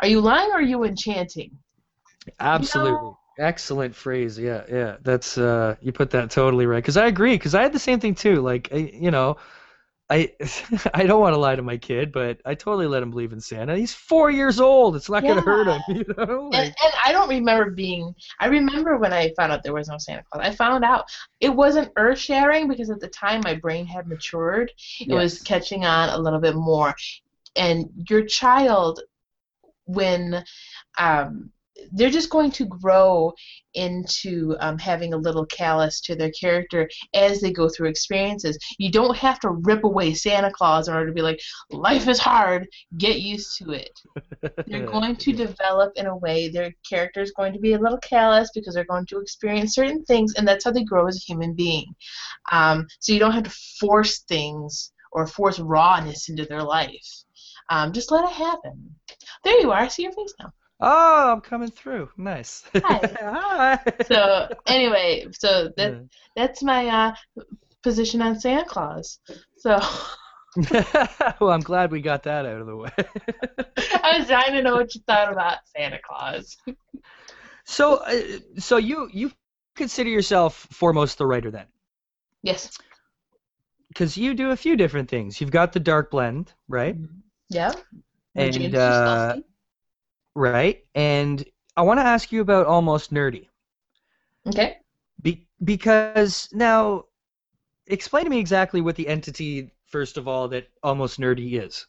[0.00, 1.58] are you lying or are you enchanting?"
[2.40, 3.12] Absolutely.
[3.38, 4.38] Excellent phrase.
[4.38, 4.96] Yeah, yeah.
[5.02, 8.00] That's uh you put that totally right cuz I agree cuz I had the same
[8.00, 8.40] thing too.
[8.40, 9.36] Like you know,
[10.08, 10.32] I
[10.94, 13.40] I don't want to lie to my kid, but I totally let him believe in
[13.40, 13.76] Santa.
[13.76, 14.94] He's 4 years old.
[14.96, 16.50] It's not going to hurt him, you know?
[16.52, 18.14] And, Like, and I don't remember being.
[18.38, 20.46] I remember when I found out there was no Santa Claus.
[20.46, 21.06] I found out
[21.40, 24.70] it wasn't earth shattering because at the time my brain had matured.
[25.00, 26.94] It was catching on a little bit more.
[27.56, 29.00] And your child,
[29.86, 30.44] when
[30.98, 31.50] um,
[31.92, 33.32] they're just going to grow
[33.74, 38.58] into um, having a little callous to their character as they go through experiences.
[38.78, 42.18] You don't have to rip away Santa Claus in order to be like, life is
[42.18, 42.66] hard,
[42.96, 44.00] get used to it.
[44.66, 47.98] They're going to develop in a way their character is going to be a little
[47.98, 51.32] callous because they're going to experience certain things, and that's how they grow as a
[51.32, 51.94] human being.
[52.50, 57.24] Um, so you don't have to force things or force rawness into their life.
[57.68, 58.94] Um, just let it happen.
[59.44, 59.80] There you are.
[59.80, 60.52] I see your face now.
[60.80, 62.10] Oh, I'm coming through.
[62.16, 62.64] Nice.
[62.74, 63.00] Hi.
[63.20, 63.92] Hi.
[64.06, 67.14] so anyway, so that that's my uh,
[67.82, 69.18] position on Santa Claus.
[69.56, 69.78] So
[71.40, 72.90] well, I'm glad we got that out of the way.
[74.02, 76.56] I was dying to know what you thought about Santa Claus.
[77.64, 78.22] so, uh,
[78.58, 79.32] so you you
[79.74, 81.66] consider yourself foremost the writer then?
[82.42, 82.76] Yes.
[83.88, 85.40] Because you do a few different things.
[85.40, 86.96] You've got the dark blend, right?
[87.48, 87.72] Yeah.
[88.34, 89.36] And uh.
[90.36, 91.44] Right, and
[91.76, 93.48] I want to ask you about almost nerdy.
[94.46, 94.76] Okay.
[95.22, 97.06] Be- because now,
[97.86, 101.86] explain to me exactly what the entity, first of all, that almost nerdy is.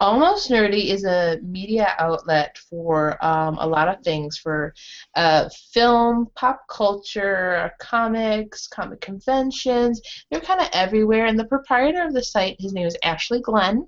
[0.00, 4.74] Almost Nerdy is a media outlet for um, a lot of things for
[5.14, 10.00] uh, film, pop culture, comics, comic conventions.
[10.28, 11.26] They're kind of everywhere.
[11.26, 13.86] And the proprietor of the site, his name is Ashley Glenn.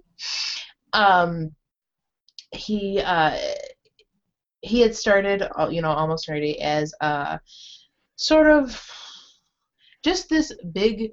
[0.92, 1.52] Um,
[2.54, 3.36] he uh,
[4.60, 7.40] he had started, uh, you know, Almost Nerdy as a
[8.16, 8.80] sort of
[10.02, 11.10] just this big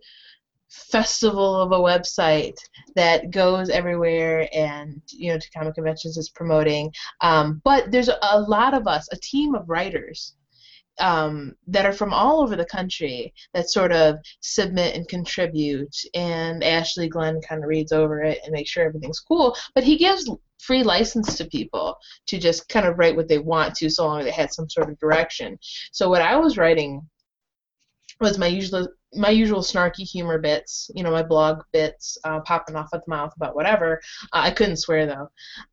[0.69, 2.55] festival of a website
[2.95, 6.91] that goes everywhere and you know to comic conventions is promoting.
[7.21, 10.35] Um, but there's a lot of us a team of writers
[10.99, 15.95] um, that are from all over the country that sort of submit and contribute.
[16.13, 19.55] And ashley glenn kind of reads over it and makes sure everything's cool.
[19.75, 20.29] But he gives
[20.61, 21.97] free license to people
[22.27, 24.69] to just kind of write what they want to so long as they had some
[24.69, 25.57] sort of direction.
[25.91, 27.01] So what i was writing
[28.19, 32.75] was my usual my usual snarky humor bits, you know, my blog bits, uh, popping
[32.75, 34.01] off at the mouth about whatever.
[34.33, 35.29] Uh, I couldn't swear though,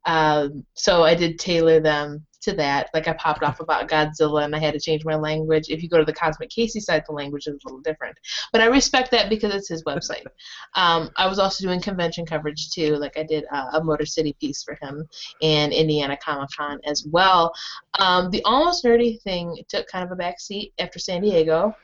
[0.07, 2.89] um, so I did tailor them to that.
[2.95, 5.68] Like I popped off about Godzilla, and I had to change my language.
[5.68, 8.16] If you go to the Cosmic Casey site, the language is a little different,
[8.53, 10.24] but I respect that because it's his website.
[10.74, 14.36] Um, I was also doing convention coverage too, like I did uh, a Motor City
[14.39, 15.09] piece for him
[15.43, 17.53] and Indiana Comic Con as well.
[17.99, 21.74] Um, the almost nerdy thing took kind of a back seat after San Diego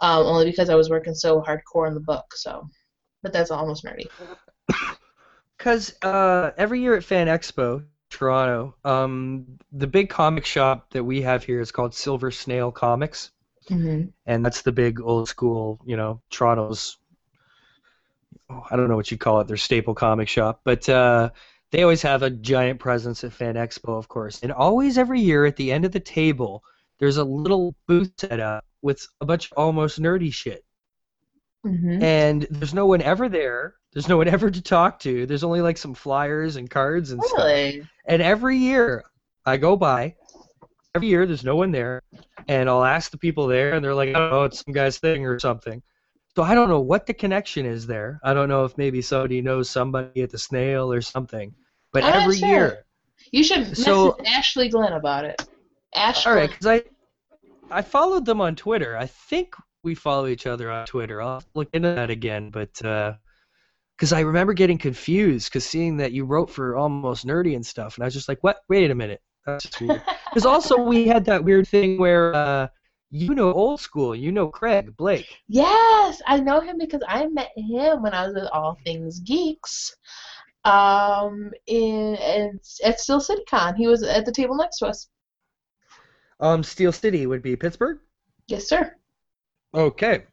[0.00, 2.24] um, only because I was working so hardcore on the book.
[2.34, 2.66] So,
[3.22, 4.06] but that's almost nerdy.
[5.56, 11.22] Because uh, every year at Fan Expo, Toronto, um, the big comic shop that we
[11.22, 13.30] have here is called Silver Snail Comics,
[13.70, 14.08] Mm-hmm.
[14.26, 16.98] and that's the big old school, you know, Toronto's.
[18.50, 21.30] oh, I don't know what you call it, their staple comic shop, but uh,
[21.70, 25.44] they always have a giant presence at Fan Expo, of course, and always every year
[25.46, 26.62] at the end of the table,
[26.98, 30.64] there's a little booth set up with a bunch of almost nerdy shit.
[31.66, 32.02] Mm-hmm.
[32.02, 33.74] and there's no one ever there.
[33.92, 35.26] There's no one ever to talk to.
[35.26, 37.36] There's only like some flyers and cards and stuff.
[37.38, 37.86] Really?
[38.06, 39.04] And every year
[39.44, 40.14] I go by,
[40.94, 42.02] every year there's no one there,
[42.46, 45.38] and I'll ask the people there, and they're like, "Oh, it's some guy's thing or
[45.40, 45.82] something.
[46.36, 48.20] So I don't know what the connection is there.
[48.22, 51.52] I don't know if maybe somebody knows somebody at the snail or something.
[51.92, 52.48] But I'm every sure.
[52.48, 52.84] year,
[53.32, 55.42] You should message So- Ashley Glenn about it.
[55.94, 56.30] Ashley.
[56.30, 56.82] all right, because I
[57.70, 58.96] I followed them on Twitter.
[58.96, 59.54] I think
[59.84, 61.20] we follow each other on Twitter.
[61.20, 66.24] I'll look into that again, but because I remember getting confused because seeing that you
[66.24, 68.58] wrote for almost nerdy and stuff, and I was just like, what?
[68.68, 70.02] Wait a minute, that's just weird.
[70.28, 72.68] Because also we had that weird thing where uh,
[73.10, 75.26] you know old school, you know Craig Blake.
[75.48, 79.96] Yes, I know him because I met him when I was at All Things Geeks.
[80.64, 85.08] Um, in, in at Steel City Con, he was at the table next to us.
[86.40, 87.98] Um, Steel City would be Pittsburgh.
[88.46, 88.94] Yes, sir.
[89.74, 90.24] Okay.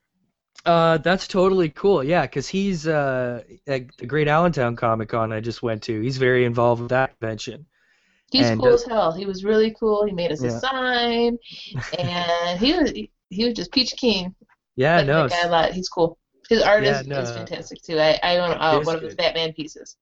[0.66, 2.04] Uh, that's totally cool.
[2.04, 6.02] Yeah, because he's uh, at the Great Allentown Comic Con I just went to.
[6.02, 7.66] He's very involved with that convention.
[8.32, 9.12] He's And, cool uh, as hell.
[9.12, 10.06] He was really cool.
[10.06, 10.50] He made us Yeah.
[10.50, 11.38] a sign,
[12.00, 12.92] and he was
[13.30, 14.34] he was just peach keen.
[14.76, 15.28] Yeah, like no.
[15.28, 15.72] guy a lot.
[15.74, 16.18] He's cool.
[16.50, 17.20] His art Yeah, is, no.
[17.20, 18.00] is fantastic too.
[18.00, 19.16] I I own uh, one of his.
[19.16, 19.98] Batman pieces.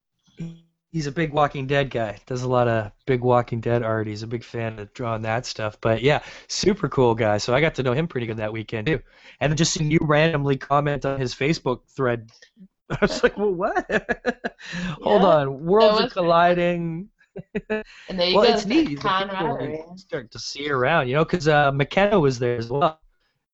[0.94, 2.20] He's a big Walking Dead guy.
[2.28, 4.06] Does a lot of big Walking Dead art.
[4.06, 5.76] He's a big fan of drawing that stuff.
[5.82, 7.40] But yeah, super cool guy.
[7.40, 9.00] So I got to know him pretty good that weekend too.
[9.40, 12.30] And then just seeing you randomly comment on his Facebook thread,
[12.92, 13.90] I was like, well, what?
[15.02, 17.10] Hold on, worlds are colliding.
[17.68, 18.54] And there you well, go.
[18.54, 18.90] it's neat.
[18.90, 23.00] People start to see around, you know, because uh, McKenna was there as well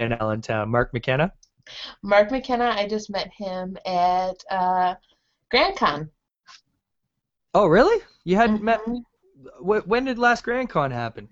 [0.02, 0.68] in Allentown.
[0.68, 1.32] Mark McKenna.
[2.04, 4.96] Mark McKenna, I just met him at uh,
[5.50, 6.10] Grand Con.
[7.54, 8.04] Oh, really?
[8.24, 8.82] You hadn't met?
[8.86, 9.04] Mhm.
[9.60, 11.30] Wh- When did last Grand Con happen?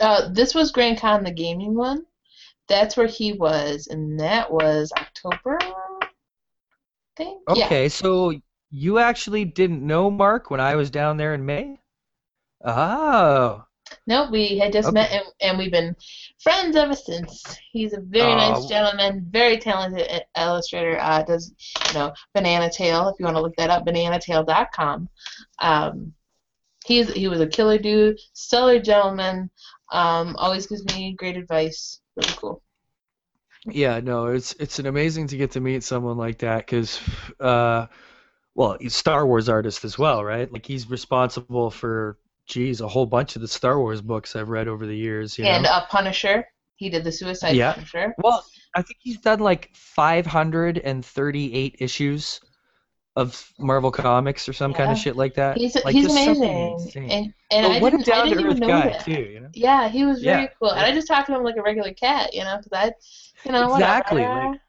[0.00, 2.06] Uh, this was Grand Con, the gaming one.
[2.68, 5.58] That's where he was, and that was October.
[5.60, 6.08] I
[7.16, 7.42] think.
[7.54, 7.64] Yeah.
[7.66, 8.32] Okay, so
[8.70, 11.78] you actually didn't know Mark when I was down there in May?
[12.64, 13.64] Oh.
[14.06, 14.94] No, we had just Okay.
[14.94, 15.96] met, and, and we've been
[16.42, 17.42] friends ever since.
[17.72, 18.36] He's a very Oh.
[18.36, 20.98] nice gentleman, very talented illustrator.
[21.00, 21.54] Uh, does
[21.88, 23.08] you know Banana Tail?
[23.08, 25.08] If you want to look that up, bananatail.com.
[25.60, 26.12] Um,
[26.84, 29.50] he's he was a killer dude, stellar gentleman.
[29.90, 32.00] Um, always gives me great advice.
[32.16, 32.62] Really cool.
[33.66, 37.00] Yeah, no, it's it's an amazing to get to meet someone like that because,
[37.40, 37.86] uh,
[38.54, 40.52] well, he's Star Wars artist as well, right?
[40.52, 44.68] Like he's responsible for, geez, a whole bunch of the Star Wars books I've read
[44.68, 45.38] over the years.
[45.38, 45.70] You and know?
[45.70, 46.46] uh, Punisher.
[46.76, 47.72] He did the Suicide Yeah.
[47.74, 48.14] Punisher.
[48.18, 52.40] Well, I think he's done like 538 issues
[53.16, 55.56] of Marvel Comics or some kind of shit like that.
[55.56, 58.66] He's like, he's amazing, and and I what a didn't, I didn't down-to-earth even know
[58.66, 59.04] guy that.
[59.04, 59.48] too, you know?
[59.54, 61.92] Yeah, he was very Yeah, cool, and I just talked to him like a regular
[61.94, 62.90] cat, you know, because I,
[63.46, 64.50] you know, Exactly, whatever.
[64.50, 64.60] like-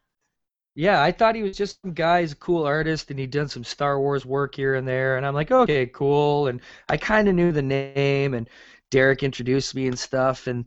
[0.76, 3.48] Yeah, I thought he was just some guy, he's a cool artist, and he'd done
[3.48, 7.30] some Star Wars work here and there, and I'm like, okay, cool, and I kind
[7.30, 8.50] of knew the name, and
[8.92, 10.66] Derek introduced me and stuff, and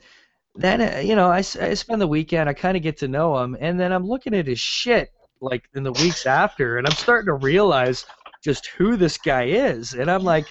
[0.55, 3.39] then uh, you know, I, I spend the weekend, I kind of get to know
[3.39, 6.95] him, and then I'm looking at his shit like in the weeks after, and I'm
[6.95, 8.07] starting to realize
[8.43, 10.47] just who this guy is, and I'm like,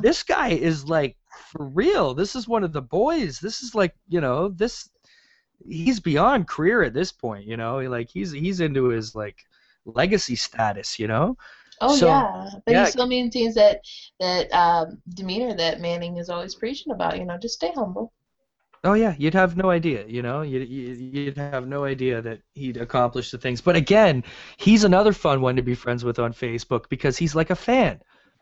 [0.00, 1.16] this guy is like
[1.50, 2.14] for real.
[2.14, 3.40] This is one of the boys.
[3.40, 4.88] This is like you know this.
[5.68, 7.46] He's beyond career at this point.
[7.46, 9.44] You know, like he's he's into his like
[9.84, 10.98] legacy status.
[10.98, 11.36] You know.
[11.80, 12.84] Oh So, yeah, but yeah.
[12.84, 13.80] he still maintains that
[14.20, 17.18] that um, demeanor that Manning is always preaching about.
[17.18, 18.12] You know, just stay humble.
[18.84, 22.40] Oh yeah, you'd have no idea, you know, you'd, you'd you'd have no idea that
[22.54, 23.60] he'd accomplish the things.
[23.60, 24.24] But again,
[24.56, 28.00] he's another fun one to be friends with on Facebook because he's like a fan.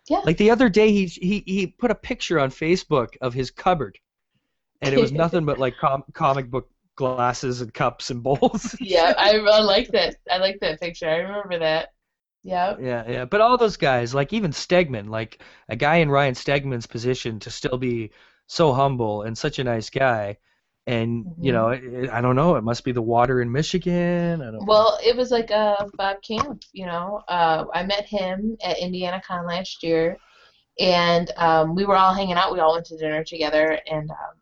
[0.09, 0.21] Yeah.
[0.25, 3.99] Like the other day, he he he put a picture on Facebook of his cupboard,
[4.81, 8.75] and it was nothing but like com- comic book glasses and cups and bowls.
[8.81, 10.17] Yeah, I, I like that.
[10.31, 11.09] I like that picture.
[11.09, 11.91] I remember that.
[12.43, 12.77] Yeah.
[12.81, 13.25] Yeah, yeah.
[13.25, 17.51] But all those guys, like even Stegman, like a guy in Ryan Stegman's position to
[17.51, 18.11] still be
[18.47, 20.39] so humble and such a nice guy.
[20.87, 24.43] And, you know, it, I don't know, it must be the water in Michigan.
[24.43, 27.23] I don't Well, it was like uh, Bob Camp, you know.
[27.29, 30.17] Uh, I met him at Indiana Con last year,
[30.81, 32.53] and um, we were all hanging out.
[32.53, 34.40] We all went to dinner together, and um,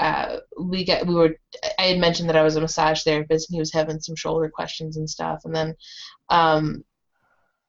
[0.00, 1.36] uh, we got we were.
[1.78, 4.48] I had mentioned that I was a massage therapist, and he was having some shoulder
[4.48, 5.42] questions and stuff.
[5.44, 5.76] And then
[6.30, 6.84] um,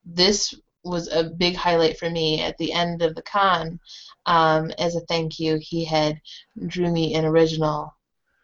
[0.04, 3.78] this was a big highlight for me at the end of the con.
[4.26, 6.20] Um, as a thank you, he had
[6.66, 7.94] drew me an original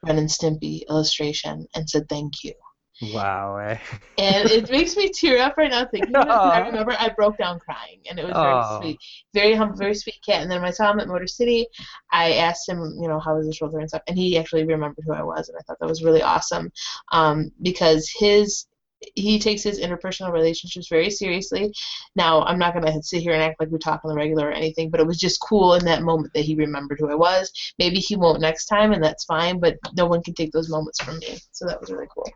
[0.04, 2.54] Ren and Stimpy illustration and said thank you
[3.00, 3.56] Wow.
[3.58, 3.78] Eh?
[4.18, 6.62] and it makes me tear up right now thinking about it.
[6.62, 8.80] I remember I broke down crying, and it was Aw.
[8.80, 9.00] very sweet,
[9.34, 10.42] very humble, very sweet cat.
[10.42, 11.68] And then when I saw him at Motor City,
[12.10, 15.04] I asked him, you know, how was his shoulder and stuff, and he actually remembered
[15.06, 16.72] who I was, and I thought that was really awesome,
[17.12, 18.66] um, because his
[19.14, 21.72] he takes his interpersonal relationships very seriously.
[22.16, 24.52] Now, I'm not gonna sit here and act like we talk on the regular or
[24.52, 27.52] anything, but it was just cool in that moment that he remembered who I was.
[27.78, 29.60] Maybe he won't next time, and that's fine.
[29.60, 32.28] But no one can take those moments from me, so that was really cool.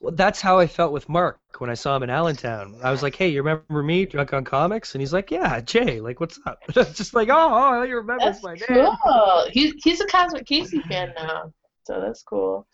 [0.00, 2.78] Well, that's how I felt with Mark when I saw him in Allentown.
[2.84, 6.00] I was like, "Hey, you remember me, Drunk on Comics?" And he's like, "Yeah, Jay.
[6.00, 9.46] Like, what's up?" Just like, "Oh, oh, remember remembers my name." Cool.
[9.50, 11.52] He's he's a Cosmic Casey fan now,
[11.84, 12.66] so that's cool.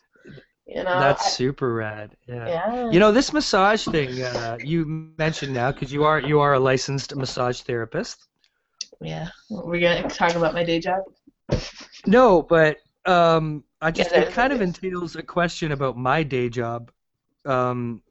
[0.66, 0.98] You know.
[0.98, 2.16] That's I- super rad.
[2.28, 2.46] Yeah.
[2.46, 2.90] Yeah.
[2.90, 4.84] You know this massage thing uh, you
[5.18, 8.28] mentioned now because you are you are a licensed massage therapist.
[9.00, 9.28] yeah.
[9.50, 11.02] We're gonna talk about my day job.
[12.06, 16.22] No, but um, I just that it is kind of entails a question about my
[16.22, 16.90] day job,
[17.46, 18.02] um,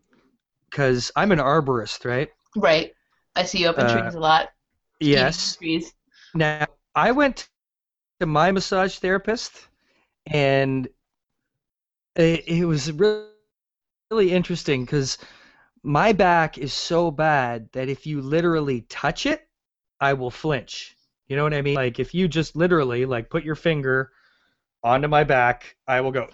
[0.69, 2.29] because I'm an arborist, right?
[2.55, 2.93] Right.
[3.36, 4.49] I see you up in Uh, trees a lot.
[4.99, 5.55] Yes.
[5.57, 5.93] Trees.
[6.36, 7.49] Now I went
[8.19, 9.67] to my massage therapist,
[10.27, 10.88] and
[12.15, 13.27] it, it was really
[14.11, 15.17] really interesting because
[15.84, 19.47] my back is so bad that if you literally touch it,
[19.99, 20.95] I will flinch.
[21.27, 21.75] You know what I mean?
[21.75, 24.11] Like if you just literally like put your finger
[24.84, 26.27] onto my back, I will go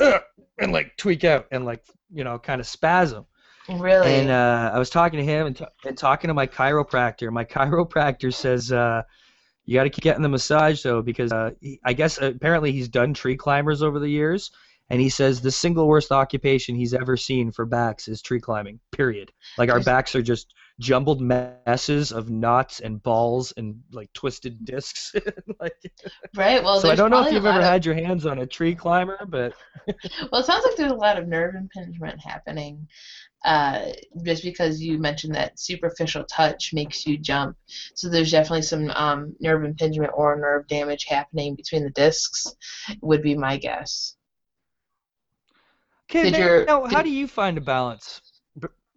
[0.59, 3.25] and like tweak out and like you know kind of spasm.
[3.67, 4.15] Really.
[4.15, 7.31] And uh, I was talking to him and, t- and talking to my chiropractor.
[7.31, 9.03] My chiropractor says uh,
[9.65, 12.87] you got to keep getting the massage though because uh, he, I guess apparently he's
[12.87, 14.51] done tree climbers over the years,
[14.89, 18.79] and he says the single worst occupation he's ever seen for backs is tree climbing.
[18.91, 19.31] Period.
[19.57, 25.13] Like our backs are just jumbled messes of knots and balls and like twisted discs.
[25.59, 25.73] like,
[26.35, 26.63] Right.
[26.63, 28.75] Well, so I don't know if you've ever of- had your hands on a tree
[28.75, 29.53] climber, but
[30.31, 32.87] Well, it sounds like there's a lot of nerve impingement happening.
[33.45, 33.93] Uh,
[34.25, 37.55] just because you mentioned that superficial touch makes you jump,
[37.95, 42.47] so there's definitely some um, nerve impingement or nerve damage happening between the discs.
[43.01, 44.17] Would be my guess.
[46.09, 48.21] Okay, your- now, how did- do you find a balance?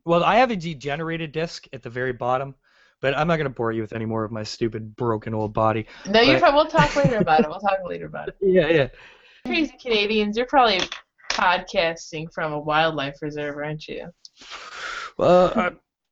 [0.04, 2.54] Well, I have a degenerated disc at the very bottom,
[3.00, 5.52] but I'm not going to bore you with any more of my stupid broken old
[5.52, 5.86] body.
[6.08, 6.54] No, you're fine.
[6.54, 7.46] We'll talk later about it.
[7.48, 8.36] We'll talk later about it.
[8.40, 8.88] Yeah, yeah.
[9.46, 10.80] Crazy Canadians, you're probably
[11.30, 14.08] podcasting from a wildlife reserve, aren't you?
[15.18, 15.70] Well, uh,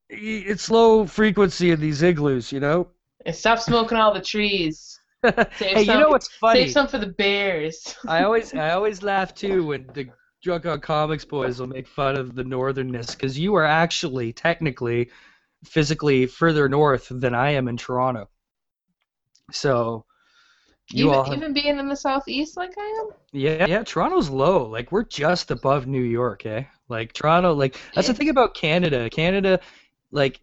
[0.08, 2.88] it's low frequency in these igloos, you know.
[3.26, 4.98] And stop smoking all the trees.
[5.24, 6.60] Save hey, you some- know what's funny?
[6.64, 7.94] Save some for the bears.
[8.06, 10.08] I always, I always laugh too when the
[10.42, 15.10] drunk on comics boys will make fun of the northernness because you are actually technically,
[15.64, 18.28] physically further north than I am in Toronto.
[19.52, 20.04] So,
[20.92, 23.10] you even, all have, even being in the southeast like I am.
[23.32, 23.82] yeah, yeah.
[23.84, 24.66] Toronto's low.
[24.66, 26.64] Like we're just above New York, eh?
[26.88, 29.08] Like Toronto, like that's the thing about Canada.
[29.10, 29.60] Canada,
[30.10, 30.40] like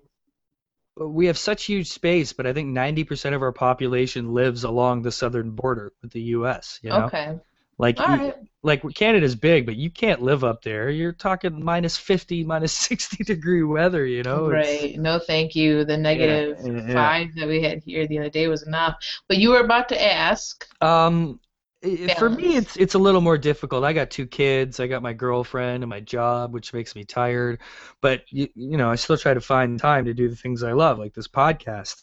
[0.97, 5.11] we have such huge space, but I think 90% of our population lives along the
[5.11, 6.79] southern border with the U.S.
[6.81, 7.37] You know, Okay.
[7.77, 8.35] Like you- right.
[8.63, 10.89] like Canada's big, but you can't live up there.
[10.89, 14.05] You're talking minus 50, minus 60 degree weather.
[14.05, 14.99] You know, It's- Right.
[14.99, 15.85] No, thank you.
[15.85, 16.93] The negative yeah, yeah.
[16.93, 18.95] five that we had here the other day was enough.
[19.27, 20.67] But you were about to ask.
[20.81, 21.39] Um,
[21.83, 23.83] i- for me, it's it's a little more difficult.
[23.83, 24.79] I got two kids.
[24.79, 27.59] I got my girlfriend and my job, which makes me tired.
[28.01, 30.71] But you, you know, I still try to find time to do the things I
[30.71, 32.01] love, like this podcast.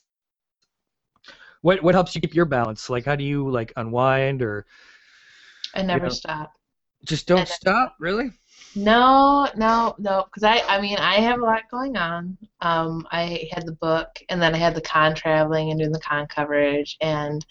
[1.62, 2.88] What what helps you keep your balance?
[2.90, 4.66] Like, how do you like unwind or
[5.74, 6.52] I never know, stop.
[7.04, 7.96] just don't stop?
[8.00, 8.30] Really?
[8.76, 10.24] No, no, no.
[10.24, 12.36] Because I, I mean, I have a lot going on.
[12.60, 16.00] Um, I had the book, and then I had the con traveling and doing the
[16.00, 17.44] con coverage, and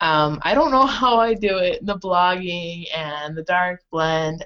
[0.00, 1.84] um, I don't know how I do it.
[1.86, 4.44] The blogging and the dark blend.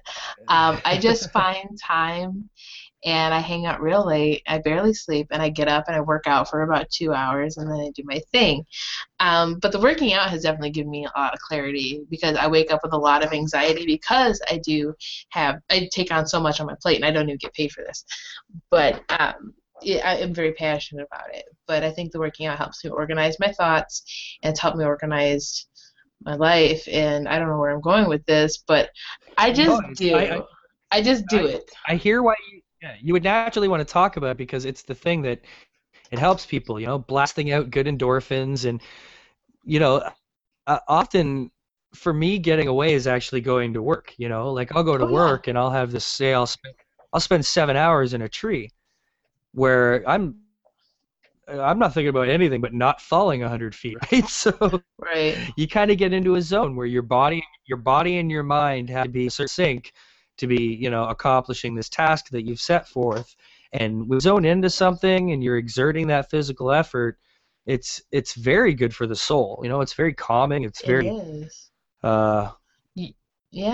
[0.48, 2.48] Um, I just find time,
[3.04, 4.42] and I hang out real late.
[4.46, 7.56] I barely sleep, and I get up and I work out for about two hours,
[7.56, 8.64] and then I do my thing.
[9.20, 12.46] Um, but the working out has definitely given me a lot of clarity because I
[12.48, 14.94] wake up with a lot of anxiety because I do
[15.30, 17.72] have I take on so much on my plate, and I don't even get paid
[17.72, 18.04] for this.
[18.70, 21.44] But um, I am very passionate about it.
[21.66, 24.02] But I think the working out helps me organize my thoughts,
[24.42, 25.66] and it's helped me organize
[26.24, 26.86] my life.
[26.90, 28.90] And I don't know where I'm going with this, but
[29.38, 30.14] I just No, do.
[30.16, 30.42] I- I,
[30.92, 31.70] I- just do it.
[31.88, 34.82] I hear why you yeah, you would naturally want to talk about it because it's
[34.82, 35.40] the thing that
[36.10, 38.80] it helps people, you know, blasting out good endorphins and
[39.64, 40.02] you know,
[40.66, 41.50] uh, often
[41.94, 45.04] for me getting away is actually going to work, you know, like I'll go to
[45.04, 45.12] Oh, yeah.
[45.12, 46.74] work and I'll have this say I'll spend
[47.12, 48.70] I'll spend 7 hours in a tree
[49.54, 50.36] where I'm
[51.48, 54.26] I'm not thinking about anything but not falling 100 feet, right?
[54.28, 55.42] So Right.
[55.56, 58.90] you kind of get into a zone where your body your body and your mind
[58.90, 59.92] have to be sync
[60.38, 63.34] to be you know accomplishing this task that you've set forth
[63.72, 67.18] and we zone into something and you're exerting that physical effort
[67.66, 71.12] it's it's very good for the soul you know it's very calming it's very it
[71.12, 71.70] is.
[72.02, 72.50] uh
[72.94, 73.08] Yeah,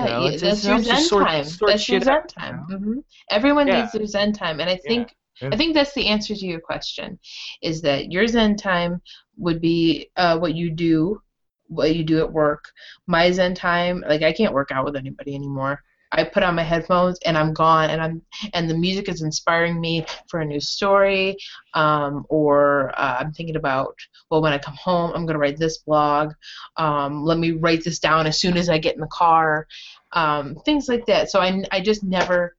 [0.06, 1.44] You know, yeah, it's- that's it your Zen sort- time.
[1.44, 2.58] sort That's your Zen out, you time.
[2.68, 2.98] hmm
[3.30, 3.80] Everyone Yeah.
[3.82, 5.50] needs their Zen time, and I think Yeah.
[5.52, 7.16] I think that's the answer to your question,
[7.62, 9.00] is that your Zen time
[9.36, 11.22] would be uh, what you do,
[11.68, 12.64] what you do at work.
[13.06, 15.80] My Zen time, like I can't work out with anybody anymore.
[16.12, 18.22] I put on my headphones and I'm gone, and I'm
[18.54, 21.36] and the music is inspiring me for a new story,
[21.74, 23.94] um, or uh, I'm thinking about
[24.30, 26.32] well when I come home I'm gonna write this blog.
[26.76, 29.66] Um, let me write this down as soon as I get in the car,
[30.12, 31.30] um, things like that.
[31.30, 32.56] So I I just never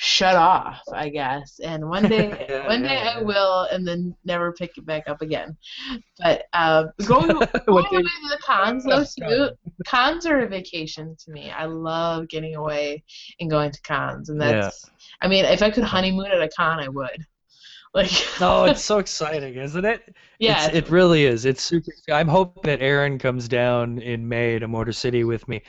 [0.00, 1.58] shut off, I guess.
[1.62, 5.08] And one day, Yeah, one day yeah, I will, and then never pick it back
[5.08, 5.56] up again.
[6.18, 7.26] But uh, going,
[7.66, 9.50] going away to the cons, though, too.
[9.86, 11.50] Cons are a vacation to me.
[11.50, 13.02] I love getting away
[13.40, 14.88] and going to cons, and that's.
[15.20, 17.26] I mean, if I could honeymoon at a con, I would.
[17.94, 18.12] Like.
[18.38, 20.70] no it's so exciting isn't it Yeah.
[20.70, 24.92] It really is it's super i'm hoping that Aaron comes down in may to motor
[24.92, 25.62] city with me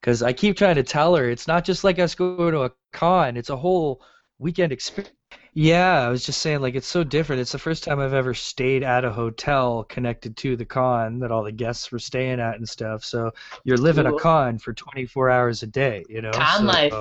[0.00, 2.70] because i keep trying to tell her it's not just like us going to a
[2.92, 4.02] con it's a whole
[4.38, 5.14] weekend experience
[5.54, 8.34] yeah i was just saying like it's so different it's the first time i've ever
[8.34, 12.56] stayed at a hotel connected to the con that all the guests were staying at
[12.56, 13.30] and stuff so
[13.64, 14.16] you're living Cool.
[14.16, 16.94] a con for 24 hours a day you know Con so, life.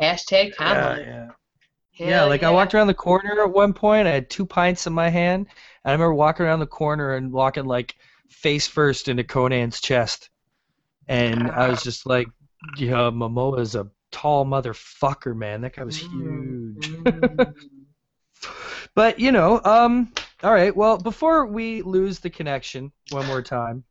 [0.00, 1.06] Hashtag con yeah, life.
[1.06, 1.28] yeah.
[1.92, 4.06] Hell Yeah, like I walked around the corner at one point.
[4.06, 5.46] I had two pints in my hand,
[5.84, 7.96] and I remember walking around the corner and walking like
[8.28, 10.30] face first into Conan's chest,
[11.08, 11.84] and I was ah.
[11.84, 12.28] just like,
[12.78, 15.60] "Yeah, Momoa's a tall motherfucker, man.
[15.60, 16.90] That guy was huge."
[18.94, 20.10] But you know, um,
[20.42, 20.74] all right.
[20.74, 23.84] Well, before we lose the connection one more time,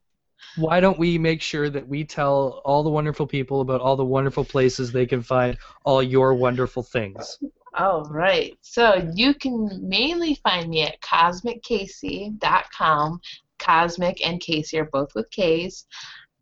[0.55, 4.03] why don't we make sure that we tell all the wonderful people about all the
[4.03, 7.37] wonderful places they can find all your wonderful things?
[7.77, 8.57] All right.
[8.61, 13.21] So you can mainly find me at cosmiccasey.com.
[13.59, 15.85] Cosmic and Casey are both with K's.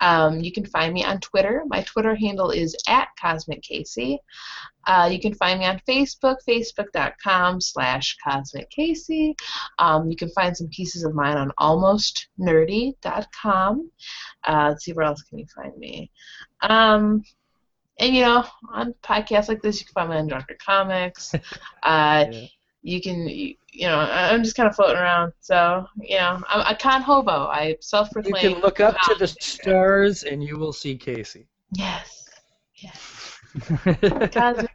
[0.04, 1.64] Um, you can find me on Twitter.
[1.68, 4.20] My Twitter handle is at Cosmic Casey.
[4.86, 9.34] Uh, you can find me on Facebook, facebook.com slash Cosmic Casey.
[9.80, 13.92] Um, you can find some pieces of mine on almostnerdy.com.
[14.46, 16.12] Uh, let's see, where else can you find me?
[16.62, 17.24] Um,
[17.98, 18.44] and, you know,
[18.74, 21.34] on podcasts like this, you can find me on Drunk on Comics.
[21.84, 22.48] Uh, Yeah.
[22.84, 23.56] You can, you,
[23.88, 25.34] know, I'm just kind of floating around.
[25.40, 27.48] So, you know, I'm a con hobo.
[27.48, 28.36] I self-proclaim.
[28.36, 31.48] You can look up to the stars and you will see Casey.
[31.72, 32.30] Yes.
[32.76, 33.40] Yes.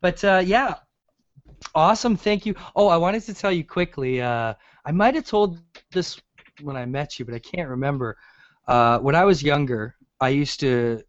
[0.00, 0.74] But uh, yeah,
[1.74, 2.16] awesome.
[2.16, 2.54] Thank you.
[2.76, 4.22] Oh, I wanted to tell you quickly.
[4.22, 5.58] Uh, I might have told
[5.90, 6.20] this
[6.62, 8.16] when I met you, but I can't remember.
[8.68, 11.02] Uh, when I was younger, I used to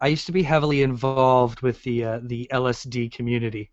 [0.00, 3.70] I used to be heavily involved with the uh, the LSD community,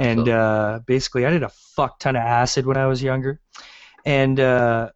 [0.00, 3.40] and uh, basically I did a fuck ton of acid when I was younger,
[4.04, 4.90] and uh,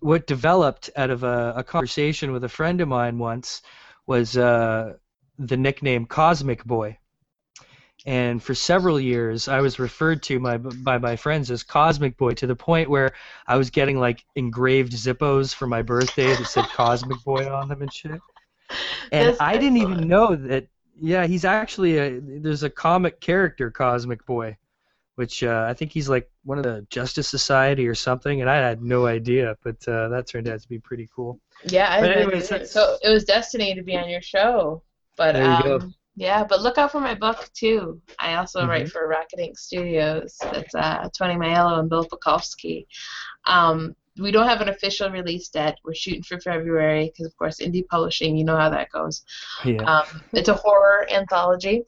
[0.00, 3.62] what developed out of a, a conversation with a friend of mine once
[4.06, 4.94] was uh,
[5.38, 6.98] the nickname Cosmic Boy.
[8.04, 12.34] And for several years, I was referred to my, by my friends as Cosmic Boy
[12.34, 13.14] to the point where
[13.48, 17.82] I was getting like engraved Zippos for my birthday that said Cosmic Boy on them
[17.82, 18.20] and shit.
[19.10, 19.96] And That's I didn't excellent.
[19.98, 20.68] even know that.
[21.00, 22.20] Yeah, he's actually a.
[22.20, 24.56] There's a comic character, Cosmic Boy,
[25.16, 28.56] which uh, I think he's like one of the Justice Society or something, and I
[28.56, 31.38] had no idea, but uh, that turned out to be pretty cool.
[31.64, 34.82] Yeah, I But anyways, that's- so it was destiny to be on your show.
[35.16, 38.00] But um, yeah, but look out for my book too.
[38.18, 38.70] I also Mm-hmm.
[38.70, 40.36] write for Rocket Ink Studios.
[40.40, 42.86] That's uh, Tony Aiello and Bill Bukowski.
[43.46, 45.74] Um, we don't have an official release date.
[45.84, 48.36] We're shooting for February because, of course, indie publishing.
[48.36, 49.24] You know how that goes.
[49.64, 49.82] Yeah.
[49.82, 51.84] Um, it's a horror anthology,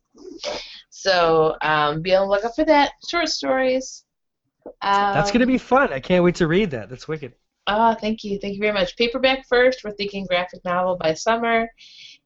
[0.90, 2.92] so um, be on the lookout for that.
[3.08, 4.04] Short stories.
[4.82, 5.92] Um, That's gonna be fun.
[5.92, 6.90] I can't wait to read that.
[6.90, 7.32] That's wicked.
[7.68, 8.38] Oh, thank you.
[8.38, 8.96] Thank you very much.
[8.96, 9.84] Paperback first.
[9.84, 11.68] We're thinking graphic novel by summer.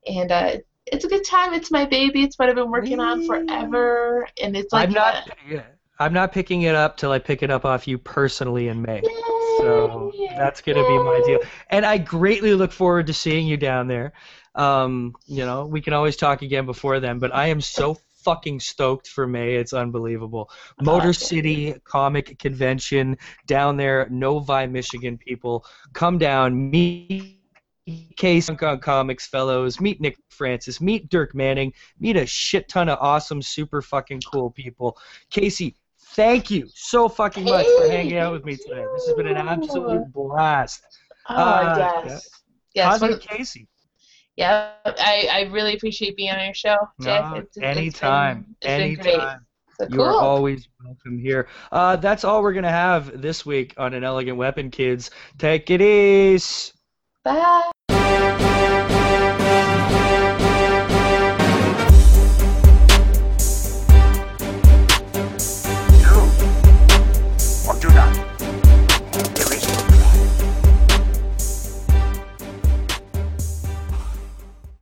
[0.07, 1.53] And uh, it's a good time.
[1.53, 2.23] It's my baby.
[2.23, 4.27] It's what I've been working on forever.
[4.41, 5.29] And it's like I'm not.
[5.49, 5.63] Yeah,
[6.03, 9.03] I'm not picking it up till I pick it up off you personally in May.
[9.59, 11.39] So that's gonna be my deal.
[11.71, 14.13] And I greatly look forward to seeing you down there.
[14.57, 18.59] Um, you know, we can always talk again before then, but I am so fucking
[18.59, 19.55] stoked for May.
[19.55, 20.51] It's unbelievable.
[20.81, 25.17] Motor City Comic Convention down there, Novi, Michigan.
[25.17, 27.39] People come down, meet
[28.17, 32.99] Case on Comics fellows, meet Nick Francis, meet Dirk Manning, meet a shit ton of
[33.01, 34.97] awesome, super fucking cool people.
[35.31, 35.77] Casey,
[36.15, 38.85] thank you so fucking much for hanging out with me today.
[38.95, 40.83] This has been an absolute blast.
[41.29, 42.29] Oh, Uh, yes.
[42.75, 42.99] Yes.
[42.99, 43.69] Cosmic Casey.
[44.37, 47.25] yeah, I, I really appreciate being on your show, Jeff.
[47.25, 48.57] No, It's- it's anytime.
[48.61, 49.07] it's been great.
[49.15, 49.47] anytime.
[49.79, 51.49] So You are always welcome here.
[51.73, 55.11] Uh, that's all we're going to have this week on An Elegant Weapon, kids.
[55.39, 56.73] Take it easy.
[57.25, 57.71] Bye.